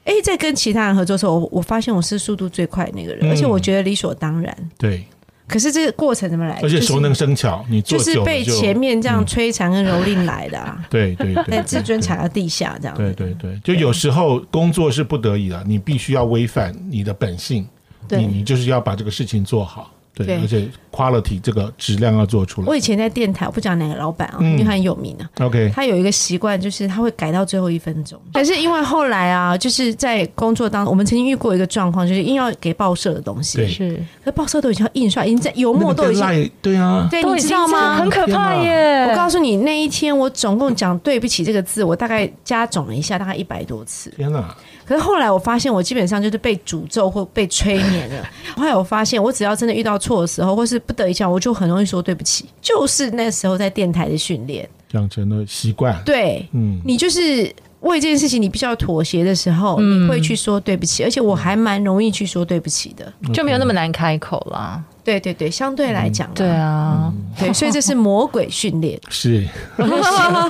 [0.04, 4.54] 哎，在跟其他人合作的时候，我我发现我是速度最快那个人，而且我觉得理所当然。
[4.78, 5.06] 对。
[5.48, 6.60] 可是这个过程怎么来？
[6.62, 10.84] 而且熟能生巧，你就是被前面这样摧残跟蹂躏来的啊。
[10.90, 11.34] 对 对。
[11.46, 12.98] 在自尊踩到地下这样。
[12.98, 17.66] 对对对，就有时候工作是不得已的，你必须要违反你的本性，
[18.10, 19.92] 你你就是要把这个事情做好。
[20.16, 22.68] 对，而且 quality 这个质量要做出来。
[22.68, 25.30] 我以前在电台，我不讲哪个老板啊，因为他很有名啊。
[25.42, 28.20] OK，他有一个习惯，就是他会改到最后一分钟。
[28.34, 37.98] 可是因为后来啊，就是在工作当中，我们曾经遇过一个状况，就是硬要给报社的东西，是，可报社都已经要印刷，已经在油墨都已经，对啊，对，你知道吗？
[37.98, 39.08] 很可怕耶！
[39.10, 44.10] 我告诉你，那一天我总共讲对不起这个字，我大概加总了一下，大概一百多次。
[44.16, 44.56] 天哪！
[44.86, 48.24] 可是后来我发现，我基本上就是被诅咒或被催眠了。
[48.56, 52.46] 后来我发现，我只要真的遇到错的时候，或是不得已下，我就很容易说对不起。
[52.62, 56.00] 就是那时候在电台的训练养成了习惯。
[56.06, 64.84] 对，嗯，你就是为这件事情你必须要妥协的时候，你会去说对不起，而且我还蛮容易去说对不起的，就没有那么难开口啦。
[65.04, 69.00] 对对对，相对来讲，对啊，对，所以这是魔鬼训练。
[69.10, 69.48] 是，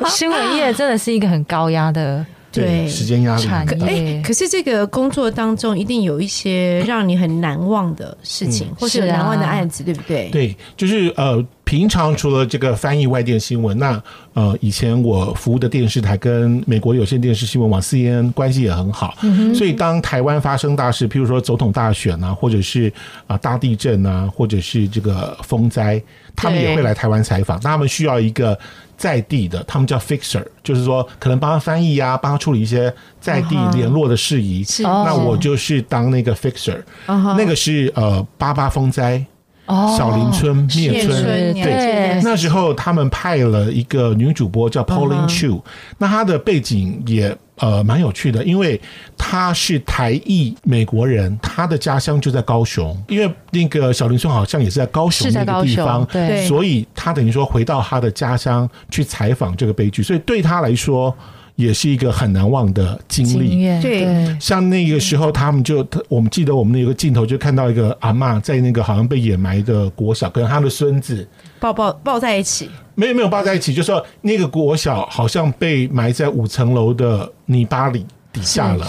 [0.08, 2.26] 新闻业真的是一个很高压的。
[2.62, 3.48] 对时间压力，
[3.82, 10.30] 哎，可是这个工作当中一定有一些让你很难忘的事情，或是难忘的案子，对不对？
[10.30, 14.02] 对，就是呃，平常除了这个翻译外电新闻，那
[14.34, 19.16] 呃，以前我服务的电视台跟美国有线电视新闻网 CNN 关系也很好，
[19.54, 22.92] 所以当台湾发生大事，譬如说总统大选啊，或者是
[23.28, 26.02] 啊大地震啊，或者是这个风灾，
[26.36, 28.58] 他们也会来台湾采访，那他们需要一个。
[28.98, 34.66] 在地的，他们叫 fixer，就是说可能帮他翻译呀，帮他处理一些在地联络的事宜。
[34.82, 39.24] 那我就是当那个 fixer，那个是呃八八风灾，
[39.68, 45.62] 小林村灭村，对，那时候他们派了一个女主播叫 Pauline Chu，
[45.98, 47.38] 那她的背景也。
[47.58, 48.80] 呃，蛮有趣的，因为
[49.18, 61.16] 他是台裔美国人，他的家乡就在高雄，因为那个小林村好像也是在高雄那个地方，对，所以他等于说回到他的家乡去采访这个悲剧，所以对他来说
[61.56, 63.82] 也是一个很难忘的经历。
[63.82, 71.26] 对，像那个时候，他们就我们记得我们有个镜头，就看到一个阿妈在那个好像被掩埋的国小，跟他的孙子
[71.66, 72.70] 抱抱抱在一起。
[72.94, 78.88] 没有没有抱在一起，就说那个国小好像被埋在五层楼的泥巴里底下了，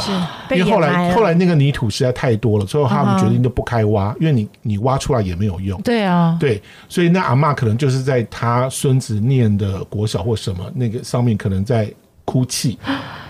[0.51, 5.81] 因为后来后来那个泥土实在太多了，最后他们决定就不开挖，因为你你挖出来也没有用。
[5.83, 11.93] 对啊，对，所以那阿妈可能就是在他孙子念的国小或什么那个上面可能在
[12.25, 12.79] 哭泣，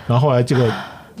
[0.05, 0.71] 然后后来这个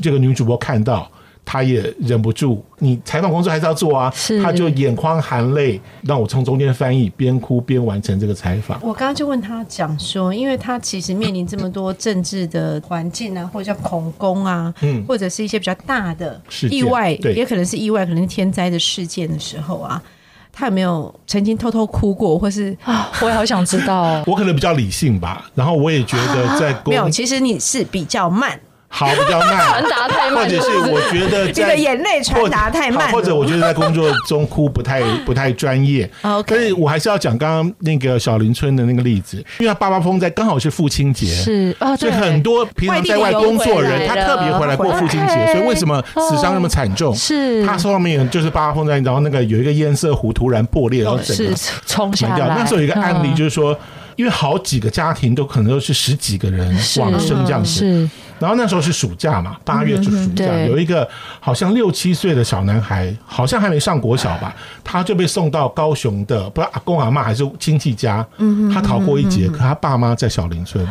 [0.01, 1.09] 这个女主播看到。
[1.49, 8.77] 他也忍不住，你采访工作还是要做啊，他就眼眶含泪，让我从中间翻译，边哭边完成这个采访。
[8.81, 20.03] 我刚刚就问他讲说，因为他其实面临这么多政治的环境啊，或者叫恐攻啊，嗯，或者是一些比较大的意外，也可能是意外，可能是天灾的事件的时候啊，
[20.51, 24.21] 他有没有曾经偷偷哭过，或是啊，我也好想知道。
[24.27, 28.59] 我可能比较理性吧，然后我也觉得在 没有，其实你是比较慢。
[28.89, 36.09] 好，比较慢，传达太慢，或者是我觉得这个眼泪传达太慢，或者我觉得在工作中哭不太 不太专业。
[36.21, 47.13] OK，但是我还是要讲刚刚那个小林村的那个例子，因为他爸爸风在刚好是父亲节，是啊，所以很多平常在外工作人，他特别回来过父亲节，所以为什么死伤那么惨重？
[47.13, 47.65] 是。
[47.65, 51.53] 他上面就是爸爸风在，然后那个有一个堰塞湖突然破裂，然后整个
[51.85, 52.47] 冲下来。
[52.57, 53.77] 那时候有一个案例，就是说。
[54.17, 61.07] 因为好几个家庭都可能都是十几个人往生这样子，然后那时候是暑假嘛，八月是暑假，有一个
[61.39, 68.25] 好像六七岁的小男孩，好像还没上国小吧，他就被送到高雄的不知道阿公阿妈还是亲戚家，
[68.73, 70.87] 他逃过一劫，可他爸妈在小林村，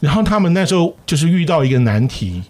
[0.00, 2.42] 然后他们那时候就是遇到一个难题。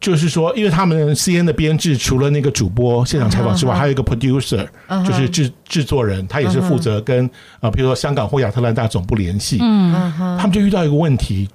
[0.00, 4.66] 就是说，因为他们 C N 的编制除了那个主播现场采访之外，还有一个 producer，
[5.02, 9.56] 就是制制作人，他也是负责跟呃，比如说香港或亚特兰大总部联系。
[9.62, 11.48] 嗯，他们就遇到一个问题，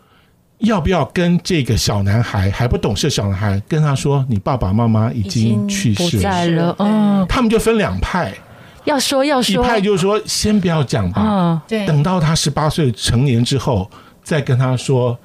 [0.59, 6.17] 要不要跟这个小男孩还不懂事小男孩跟他说，你爸爸妈妈已经去世
[6.55, 6.75] 了？
[6.79, 8.33] 嗯，他们就分两派，
[8.83, 13.89] 要说要说，一派就是说先不要讲吧，对，等到他十八岁成年之后
[14.23, 15.17] 再跟他说。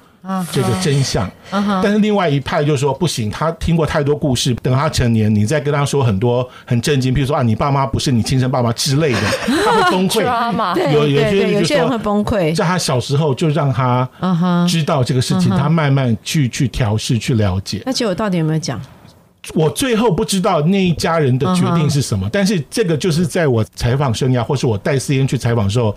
[0.51, 1.29] 这个真相。
[1.51, 9.21] 但是另外一派就说不行，他听过太多故事，等他成年，你再跟他说很多很震惊，比如说啊，你爸妈不是你亲生爸妈之类的，
[9.65, 10.23] 他会崩溃。
[10.91, 14.07] 有有些人会崩溃，在他小时候就让他
[14.67, 17.81] 知道这个事情，他慢慢去去调试去了解。
[17.85, 18.81] 那结果到底有没有讲？
[19.53, 25.95] 我最后不知道那一家人的决定是什么，但是这个就是在我采访生涯，或是我带 C N 去采访的时候，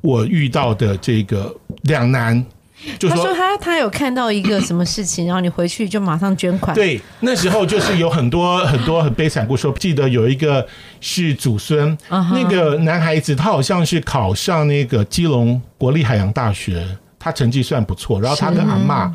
[0.00, 2.44] 我遇到的这个两难。
[3.00, 6.74] 他说他他有看到一个什么事情，然后你回去就马上捐款。
[6.74, 9.70] 对，那时候就是有很多 很多很悲惨故事。
[9.78, 10.66] 记得有一个
[11.00, 16.86] 是祖孙，那个男孩子他好像是考上那个基隆国立海洋大学。
[17.28, 19.12] 他成绩算不错，然后他跟阿妈，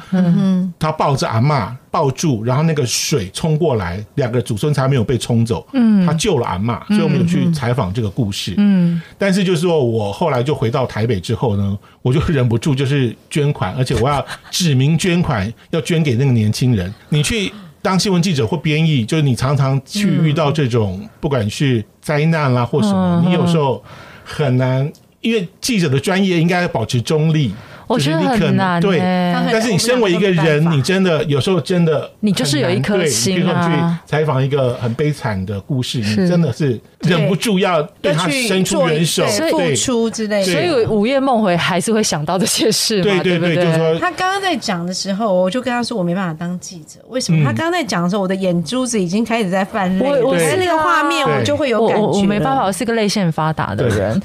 [0.78, 5.66] 他抱着阿妈抱住，然后那个水冲过来，两个祖孙才没有被冲走。
[5.74, 8.54] 嗯，他救了阿妈，所以我们有去采访这个故事。
[8.58, 16.94] 嗯，但是就是说我后来就回到台北之后呢，我就忍不住就是捐款，而且我要指名捐款要捐给那个年轻人。
[17.10, 23.84] 你去当新闻记者或编译，就是你常常去遇到这种不管是灾难啦或什么，你有时候
[24.24, 27.52] 很难，因为记者的专业应该保持中立。
[27.88, 29.00] 我觉得很难，对。
[29.52, 34.00] 但是你身为一个人，你真的有时候真的， 你就是有一颗心啊。
[34.04, 40.52] 去采访一个很悲惨的故事，你真的是忍不住要对他伸出援手、付出之类的。
[40.52, 43.56] 所以午夜梦回还是会想到这些事，对对对。
[43.56, 47.44] 就说他刚刚在讲的时候，我就跟他说我没办法当记者，为什么？
[47.46, 50.06] 他刚刚在讲的时候，我的眼珠子已经开始在泛泪。
[50.06, 52.04] 我我是那个画面，我就会有感觉。
[52.04, 54.22] 我没办法，我是个泪腺发达的人。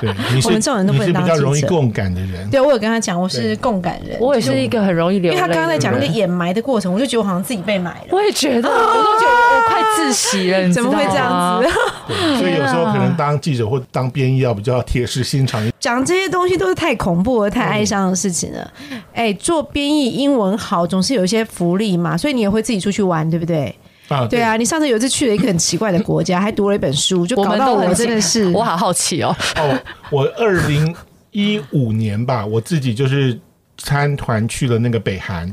[0.00, 0.10] 对，
[0.44, 2.48] 我们这种人都不能当比较容易共感的人。
[2.50, 3.82] 对我有跟他讲，我是共。
[3.82, 5.36] 感人，我也是一个很容易流泪。
[5.36, 8.06] 因为他刚刚在讲那个掩埋的过程，我就觉得我好像自己被埋了。
[8.10, 10.72] 我也觉得，我都觉得我快窒息了。
[10.72, 11.68] 怎么会这样子？
[12.38, 15.60] 所以有时候可能 当记者或当编译要比较铁石心肠。
[15.80, 18.70] 讲这些东西都是太恐怖、太哀伤的事情了。
[19.12, 23.74] 哎，做编译英文好，总是有一些福利嘛，所以你也会自己出去玩，对不对？
[24.06, 24.56] 啊，对啊。
[24.56, 29.34] 你上次有一次去了一个很奇怪的国家，还读了一本书，就搞到我真的是，我好好奇哦。
[29.56, 29.76] 哦，
[30.10, 30.94] 我二零
[31.32, 33.38] 一五年吧，我自己就是。
[33.78, 35.52] 参团去了那个北韩，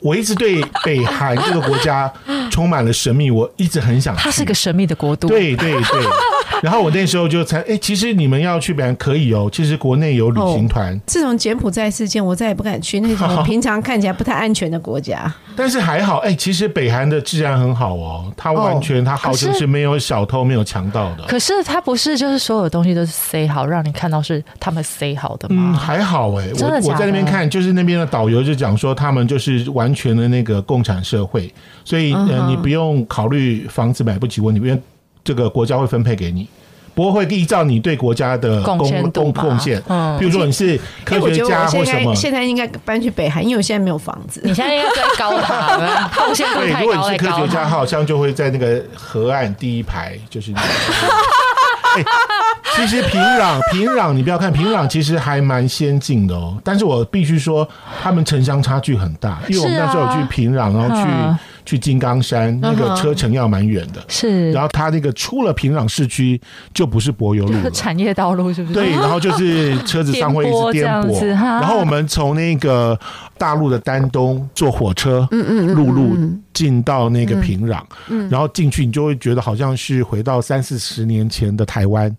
[0.00, 2.12] 我一直对北韩这个国家
[2.50, 4.14] 充满了神秘，我一直很想。
[4.16, 5.28] 它是个神秘的国度。
[5.28, 6.06] 对对对。
[6.62, 10.98] 然后我那时候就才，哎，其实你们要去北韩可以哦，其实国内有旅行团。
[11.06, 15.32] 自从柬埔寨事件，我再也不敢去那种 平常看起来不太安全的国家。
[15.56, 21.24] 但是还好，哎，其实北韩的治安很好哦，它完全它号称是没有小偷、没有强盗的。
[21.26, 25.72] 可是它不是就是所有东西都是塞好，让你看到是他们塞好的吗？
[25.72, 31.52] 嗯，还好哎，我我在那边看，就是那边的导游就讲说，他们就是完全的那个共产社会，
[31.84, 34.80] 所以呃，你不用考虑房子买不起问题，因为
[35.24, 36.48] 这个国家会分配给你。
[36.92, 44.40] 不过会依照你对国家的贡贡贡献，嗯，比如说你是科学家或什么，现在应该搬去北韩，因为我现在没有房子。
[44.44, 50.52] 你现在应该在高塔，贡 献对，如果你是科学家，好像就会在那个河岸第一排，就是。
[52.76, 56.56] 其实平壤平壤，你不要看平壤，其实还蛮先进的哦。
[56.62, 57.66] 但是我必须说，
[58.02, 61.02] 他们城乡差距很大，因为我们那时候有去平壤，然后去。
[61.70, 64.50] 去金刚山那个车程要蛮远的，是。
[64.50, 66.40] 然后它那个出了平壤市区
[66.74, 68.74] 就不是柏油路了，产业道路是不是？
[68.74, 71.24] 对，然后就是 车子上会一直颠簸。
[71.26, 72.98] 然后我们从那个
[73.38, 76.16] 大陆的丹东坐火车，嗯嗯，陆路
[76.52, 82.10] 进到那个平壤，嗯，然后进去你就会觉得好像是回到三四十年前的台湾，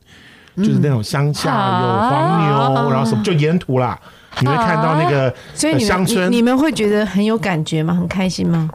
[0.56, 4.00] 就是那种乡下有黄牛，然后什么就沿途啦，
[4.40, 7.94] 你会看到那个所以乡村，你们会觉得很有感觉吗？
[7.94, 8.70] 很开心吗？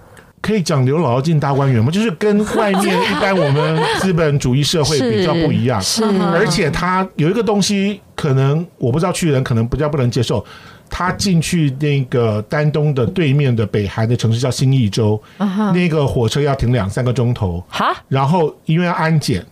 [0.46, 1.90] 可以讲刘姥姥进大观园吗？
[1.90, 6.04] 就是跟外面一般我们资本主义社会比较不一样，是。
[6.32, 10.44] 而且他有一个东西，可能我不知道去人可能比较不能接受。
[10.88, 15.20] 他进去那个丹东的对面的北韩的城市叫新义州，
[15.74, 17.92] 那个火车要停两三个钟头，哈。
[18.06, 19.44] 然后因为要安检。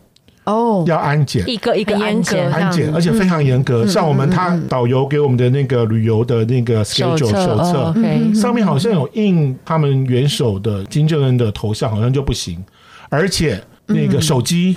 [0.44, 3.86] 哦，要安检，一个一个安检，安检，而且非常严格。
[3.86, 7.94] 像我们他导游给我们的那个旅游的那个 schedule 手册，
[8.34, 12.62] 上面好像有印他们元首的金正恩的头像，好像就不行。
[13.08, 14.76] 而且那个手机，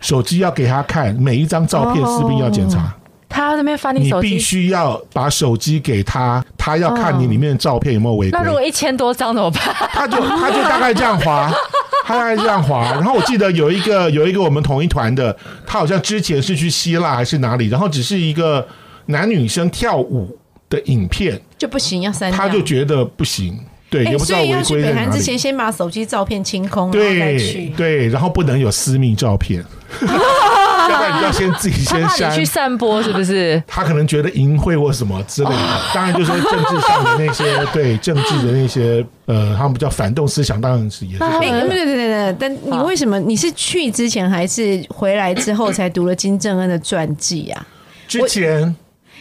[0.00, 2.94] 手机要给他看每一张照片，士兵要检查。
[3.30, 8.38] 他那边翻你手机，你必须要把手机给他，他要看你里面的照片有没有违规。
[8.38, 9.60] 那如果一千多张怎么办？
[9.92, 11.52] 他就他就大概这样划。
[12.08, 18.66] 他大概这样滑，然后我记得有一个有一个我们同一团的，他好像之前是去希腊还是哪里，然后只是一个
[19.06, 20.38] 男女生跳舞
[20.70, 23.60] 的影片就不行，要删，他就觉得不行。
[23.90, 29.64] 对，也不知道违规北韩之前先把手机照片清空，对对，然后不能有私密照片。
[30.00, 33.62] 要不然你要先自己先删去散播，是不是？
[33.66, 35.56] 他可能觉得淫秽或什么之类的。
[35.94, 41.24] 当然，就是政治上的那些对政治的那些呃，他们比较反动思想，当然是也是。
[41.24, 47.66] 哎，对对对对，但你为什么你是去之前还是回来之后才读了金正恩的传记啊？
[48.06, 48.74] 之前。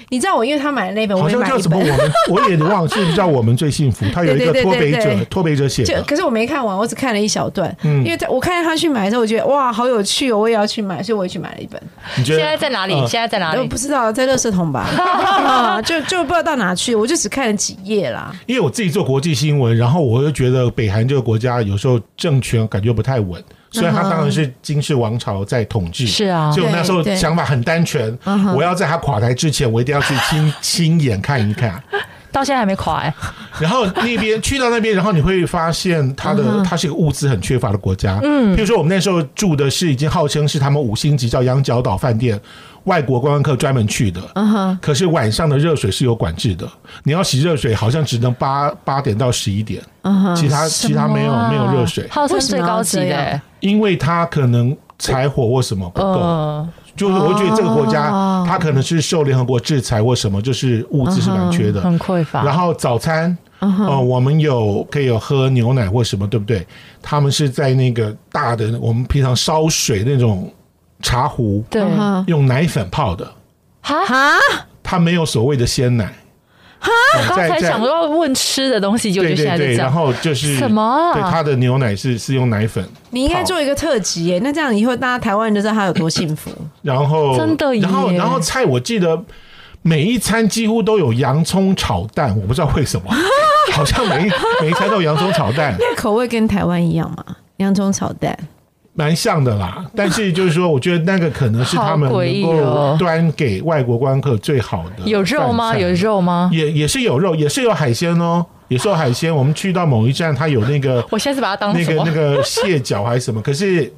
[0.09, 1.77] 你知道我，因为他买的那本，好像叫什么？
[1.77, 4.05] 我们我也忘记，叫我们最幸福。
[4.13, 6.01] 他有一个脱北者，脱北者写的。
[6.03, 7.75] 可是我没看完，我只看了一小段。
[7.83, 11.81] 嗯，因为在我看见他去买的时候，我觉得哇，好有趣哦，我也要去买，所以我也去买了一本。
[12.17, 12.93] 你觉得现在在哪里？
[13.05, 13.59] 现在在哪里？
[13.59, 14.87] 我不知道，在垃圾桶吧。
[15.83, 18.33] 就就不知道到哪去，我就只看了几页啦。
[18.45, 23.43] 因为我自己做国际新闻，然后我又觉得北韩这个国家有时候政权感觉不太稳。
[23.71, 28.17] 虽然他当然是金氏王朝在统治，是啊，所以我那时候想法很单纯，
[28.55, 31.81] 我要在他垮台之前，我一定要去亲亲眼看一看。
[32.31, 33.13] 到现在还没垮哎。
[33.59, 38.19] 然后那边去到那边，然后你会发现，他的他是一个物资很缺乏的国家。
[38.21, 42.39] 嗯，譬如说我们那时候住的是已经号称是他们五星级叫羊角岛饭店。
[42.87, 44.21] 外国观光客专门去的，
[44.81, 46.65] 可是晚上的热水是有管制的，
[47.03, 49.83] 你要洗热水好像只能八八点到十一点，
[50.33, 56.65] 其他其他没有没有热水，号称最高级的，因为它可能柴火或什么不够，
[56.95, 58.09] 就是我觉得这个国家
[58.47, 62.41] 它可能是受联合国制裁或什么，就是物资是蛮缺的，很匮乏。
[62.45, 66.65] 然后早餐，呃，我们有可以有喝牛奶或什么，对不对？
[67.01, 70.49] 他们是在那个大的我们平常烧水那种。
[71.01, 71.81] 茶壶对，
[72.27, 73.25] 用奶粉泡的
[73.81, 74.33] 哈哈，
[74.81, 76.05] 它没有所谓的鲜奶
[76.79, 76.89] 哈。
[77.19, 81.11] 我刚才想说问吃的东西，就对对对，然后就是什么？
[81.13, 82.83] 对，它的牛奶是是用奶粉。
[83.11, 86.51] 你应该做一个特辑耶，那这样以后大家台湾人就知道他有多幸福。
[86.81, 89.23] 然后真的，然后然后菜，我记得
[89.81, 93.13] 每一餐几乎都有洋葱炒蛋，我不知道为什么，
[93.71, 94.31] 好像每一
[94.61, 95.75] 每一餐都有洋葱炒蛋。
[95.79, 97.23] 那口味跟台湾一样吗？
[97.57, 98.37] 洋葱炒蛋。
[98.97, 105.03] 蛮像的啦，但是就是说，我觉得那个可能是 他们能够端给外国观客最好的。
[105.05, 105.77] 有肉吗？
[105.77, 106.49] 有肉吗？
[106.51, 109.33] 也也是有肉，也是有海鲜哦，也是有海鲜。
[109.33, 113.93] 我们去到某一站，它有那个， 我现在是把它当那个那个蟹脚还是什么，可是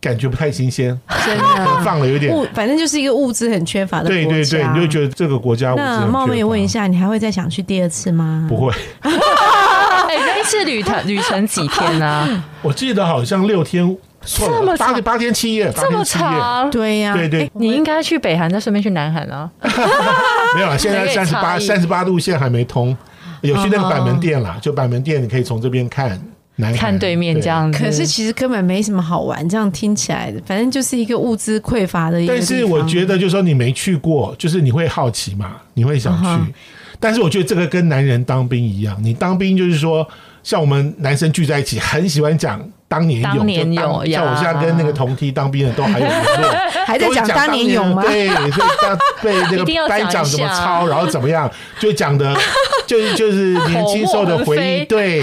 [0.00, 1.44] 感觉不太新鲜，真的
[1.84, 2.34] 放了有点。
[2.54, 5.74] 反正就是一个物资很缺乏的对对对，你就觉得这个国家。
[5.76, 8.46] 那冒昧问一下，你还会再想去第二次吗？
[8.48, 8.72] 不会。
[9.04, 12.42] 哎，那一次旅程旅程几天呢？
[12.62, 13.94] 我记得好像六天。
[14.24, 19.50] 这么八八天七夜，这么长，对呀，对对，你应该去北韩，再顺便去南韩啊。
[20.54, 22.96] 没有啊，现在三十八三十八度线还没通，
[23.40, 26.20] 有去那个板门店啦，就板门店你可以从这边看
[26.60, 27.70] 南看对面这样。
[27.72, 32.24] 可是其实根本没什么好玩，这样听起来，反正就是一个物资匮乏的。
[32.26, 36.52] 但是我觉得，就是说你没去过，就是你会好奇嘛，你会想去。
[37.00, 40.06] 但是我觉得这个跟男人当兵一样，你当兵就是说，
[40.42, 42.62] 像我们男生聚在一起，很喜欢讲。
[42.90, 46.50] 当年勇，像我现在跟那个同梯当兵的都还有联络，
[46.84, 48.02] 还在讲当年勇吗？
[48.02, 51.48] 对，所以当 被那个班长怎么抄，然后怎么样，
[51.78, 52.36] 就讲的，
[52.88, 54.84] 就是就是年轻时候的回忆。
[54.86, 55.22] 对，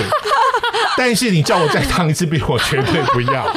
[0.98, 3.48] 但是你叫我再烫一次兵，我绝对不要。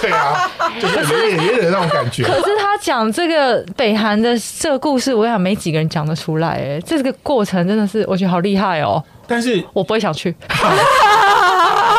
[0.00, 0.50] 对啊，
[0.80, 2.24] 就是有点有点那种感觉。
[2.24, 6.48] 可是他讲这个北韩的这个故事，我想没几个人讲得出来。
[6.48, 9.02] 哎，这个过程真的是我觉得好厉害哦。
[9.26, 10.34] 但是我不会想去。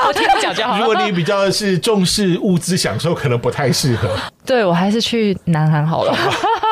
[0.05, 0.77] 我听你讲就好。
[0.77, 4.09] 如果你比较是重视物资享受，可能不太适合。
[4.45, 6.15] 对我还是去南韩好了。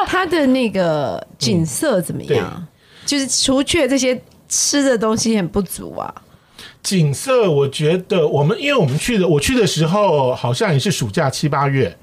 [0.05, 2.67] 它的那个景色怎么样？
[3.05, 6.13] 就是除却这些吃的东西很不足啊。
[6.83, 11.95] 景色，我觉得我们因为我们去的，我去的时候好像也是暑假七八月，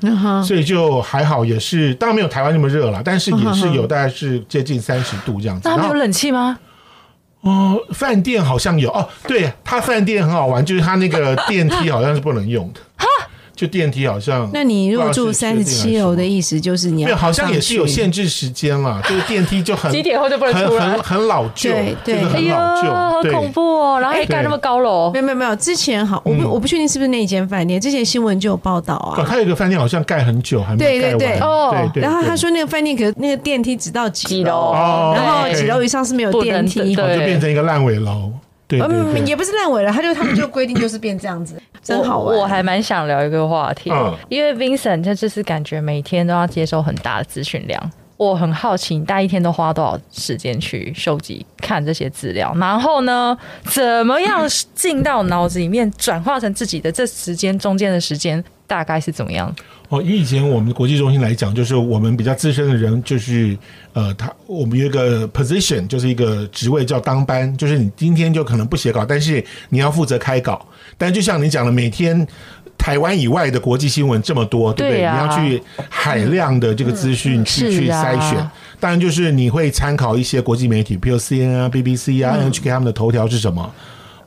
[0.47, 5.69] 所以就还好，也是当然没有台湾那么热了，但是也是有大概是接近三十度这样子。
[5.69, 6.59] 那有冷气吗？
[7.41, 12.81] 哦，饭店好像有哦，对，他饭店很好玩，就是他那个电梯好像是不能用的。
[13.59, 19.03] 就电梯好像，那你入住三十七楼的意思就是你要，好像也是有限制时间了。
[19.03, 21.71] 就是电梯就很几点后就不能出来，很很老旧，
[22.05, 23.99] 对，很老旧，好恐怖哦。
[23.99, 25.57] 然后还盖那么高楼，没有没有没有。
[25.57, 29.27] 之前好，我不我不确定是不是那间饭店，之前新闻就有报道啊。
[29.29, 32.03] 他有一个饭店好像盖很久还没盖完，哦，对对。
[32.05, 34.73] 然后他说那个饭店可那个电梯只到几楼，
[35.17, 38.31] 然后几楼以上是没有电梯，就变成一个烂尾楼。
[38.71, 42.37] 嗯，也不是烂尾了，他就他们就规定就是变这样子， 真好玩。
[42.37, 43.91] 我还蛮想聊一个话题，
[44.29, 56.93] 因为 Vincent 他就是感觉每天都要接收很大的资讯量，我很好奇，你大一天都花多少时间去收集看这些资料，然后呢， 怎么样进到脑子里面转化成自己的？
[56.93, 59.55] 这时间中间的时间大概是怎么样？
[59.89, 63.57] 哦，以以前我们国际中心来讲，就是我们比较资深的人，就是
[63.95, 70.67] 呃，他我们有一个 position，就是一个职位叫当班，就是你今天就可能不写稿，但是你要负责开稿。
[70.99, 72.27] 但就像你讲的，每天
[72.77, 75.01] 台湾以外的国际新闻这么多，对不对？
[75.01, 78.39] 你要去海量的这个资讯去去筛选。
[78.79, 83.73] 当然，就是你会参考一些国际媒体，比如 C N 啊、B B C 啊、H K 他们的头条是什么。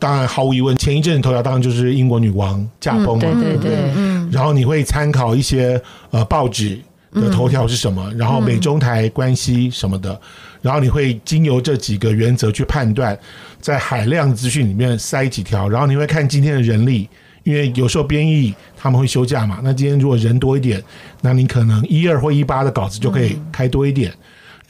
[0.01, 4.27] 当然，毫无疑问，前一阵头条当然就是英国女王驾崩嘛，对对对，嗯。
[4.31, 5.79] 然后你会参考一些
[6.09, 6.79] 呃报纸
[7.11, 10.19] 的头条是什么，然后美中台关系什么的，
[10.59, 13.15] 然后你会经由这几个原则去判断，
[13.59, 17.07] 在海量资讯里面塞几条，然后你会看今天的人力，
[17.43, 20.83] 因为有时候编译他们会休假嘛，那今天如果人多一点，
[21.21, 24.11] 那你可能一二或一八的稿子就可以开多一点。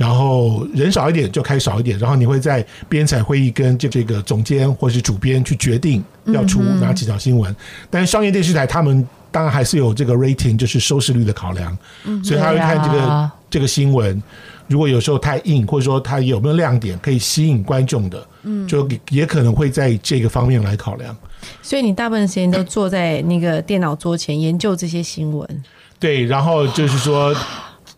[0.02, 7.56] 然后人少一点就开少一点，然后你会在编采会议跟这这个总监或是主编去决定要出哪几条新闻。
[7.88, 11.78] 但是商业电视台他们当然还是有这个 rating，就是收视率的考量，
[12.24, 14.20] 所以他会看这个这个新闻，
[14.68, 21.16] 如果有时候太硬，或者说它有没有亮点可以吸引观众的，嗯，就也可能会在这个方面来考量。
[21.62, 25.64] 所以你大部分时间都坐在那个电脑桌前研究这些新闻。
[26.00, 27.36] 对，然后就是说。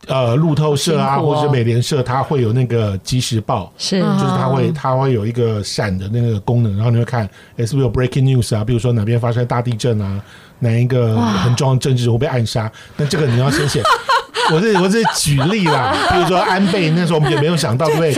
[0.07, 8.63] 呃，路透社啊，或者美联社，它会有那个即时报，是，就是它会它会有一个闪的那个功能，然后你会看，哎，是不是有 breaking news 啊？
[8.63, 10.21] 比如说哪边发生大地震啊，
[10.59, 13.81] 哪一个很重要的政治人物被暗杀，那这个你要先写。
[14.51, 18.13] 我是我是举例啦， 比如说安倍那时候我们也没有想到，对不对？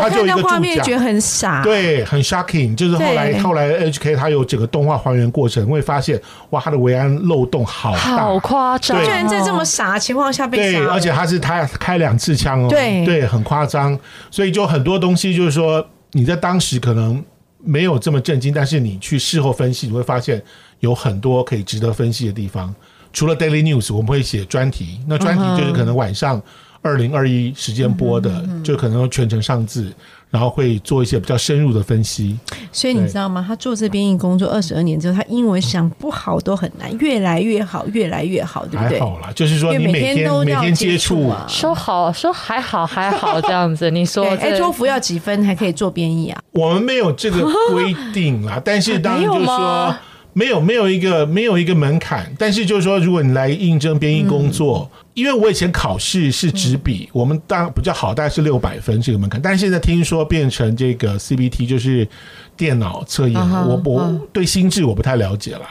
[0.00, 2.74] 他就一个画面觉得很傻，对，很 shocking。
[2.74, 6.20] 就是后来后来 HK 他有整个动画还原过程，会发现
[6.50, 13.04] 哇，他的维安漏洞好大，好夸张，居然在这么傻的情况下被对，而且他是他开两次枪哦，对。
[13.04, 13.98] 对，很夸张。
[14.30, 17.22] 所以就很多东西就是说你在当时可能
[17.64, 20.42] 没有这么震惊，但是你去事后分析，你会发现
[20.80, 22.74] 有很多可以值得分析的地方。
[23.16, 25.00] 除了 Daily News，我们会写专题。
[25.06, 26.38] 那专题就是可能晚上
[26.82, 29.90] 二零二一时间播的，就可能全程上字，
[30.28, 32.38] 然后会做一些比较深入的分析。
[32.70, 33.42] 所以你知道吗？
[33.48, 39.00] 他做这编译工作二十二年之后，他英文想不好都很难，越来越好，越来越好，对不对？
[39.00, 43.88] 还好啦，就是说你每天都每天接触，说好说还好还好这样子。
[43.90, 46.38] 你说哎，托福要几分才可以做编译啊？
[46.52, 49.96] 我们没有这个规定啦， 但是当然就是说。
[50.38, 62.06] 没有没有一个没有一个门槛，但是就是说，如果你来应征编译工作，因为我以前考试是纸笔，我们当然比较好，大概是六百分这个门槛，但是现在听说变成这个 CBT，就是
[62.54, 65.66] 电脑测验，我我对心智我不太了解了。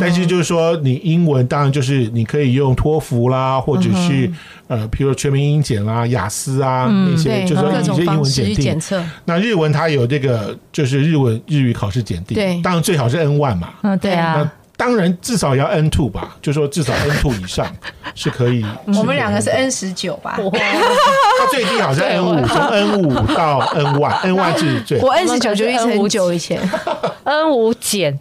[0.00, 4.30] 但是就是说，你英文当然就是你可以用托福啦，或者是
[4.68, 8.80] 呃，比如说全民英检啦、雅思啊那些，就是说一些英文检定。
[9.24, 13.70] 那日文它有这个，就是日文日语考试检定，对，当然最好是 N one 嘛。
[13.82, 14.50] 嗯，对啊。
[14.76, 17.64] 当然，至少要 N two 吧，就说至少 N two 以上
[18.16, 18.66] 是可以。
[18.86, 20.36] 我们两个是 N 十九吧？
[20.36, 24.98] 它最低好像 N 五，从 N 五到 N one，N one 是最。
[24.98, 26.60] 我 N 十九就一直很久以 前。
[27.22, 28.18] N 五减。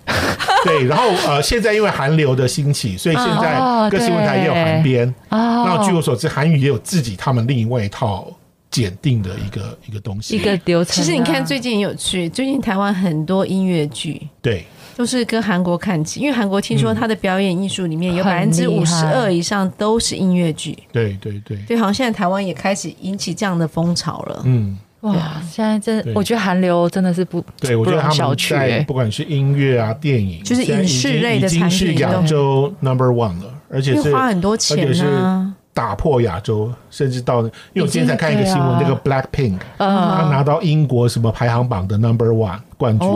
[0.65, 3.59] 对，然后呃，现在因为韩流的兴起，所以现在
[3.89, 5.13] 各新闻台也有韩编。
[5.29, 8.27] 那据我所知，韩语也有自己他们另外一套
[8.71, 10.95] 检定的一个一个东西，一个流程。
[10.95, 14.27] 其实你看，最近有趣，最近台湾很多音乐剧。
[14.41, 14.65] 对。
[14.95, 20.77] 都是跟韩国看齐，因为韩国听说他的表演艺术里面有百分之五十二以上都是音乐剧。
[20.91, 24.43] 对对对，对，好像现在台湾也开始引起这样的风潮了。
[24.45, 35.53] 嗯，哇，现在真，我觉得韩流真的是不，对我觉得他们在不管是音乐啊、电影，就是影视类的产品，是亚洲 number one 了，而且是花很多钱啊。
[35.75, 43.07] 打破亚洲，甚至到，因为我今天才看一个新闻，那个 Black Pink，他拿到英国什么排行榜的 Number One 冠军，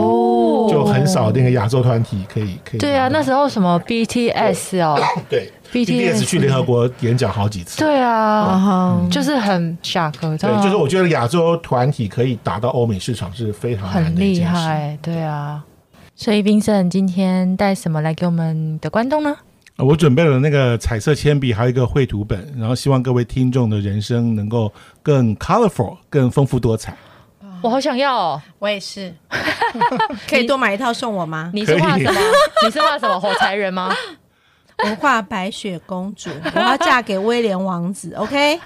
[0.70, 2.80] 就很少那个亚洲团体可以可以。
[2.80, 4.98] 对啊，那时候什么 BTS 哦，
[5.28, 7.78] 对，BTS 去联合国演讲好几次。
[7.78, 10.14] 对啊，就是很 shock。
[10.38, 14.98] 对，就是我觉得亚洲团体可以打到欧美市场是非常很厉害。
[15.02, 15.62] 对啊，
[16.16, 19.36] 所以冰盛今天带什么来给我们的观众呢？
[19.76, 26.96] 我准备了那个彩色铅笔，还有一个绘图本，然后希望各位听众的人生能够更 colorful，更丰富多彩。
[27.62, 29.14] 我好想要，哦我也是，
[30.28, 31.50] 可以多买一套送我吗？
[31.54, 32.20] 你是画什么？
[32.64, 33.94] 你是画什么火柴人吗？
[34.84, 38.14] 我画白雪公主，我要嫁给威廉王子。
[38.14, 38.60] OK，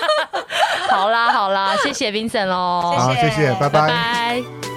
[0.88, 4.75] 好啦好啦，谢谢 Vincent 喽，好谢谢，拜拜。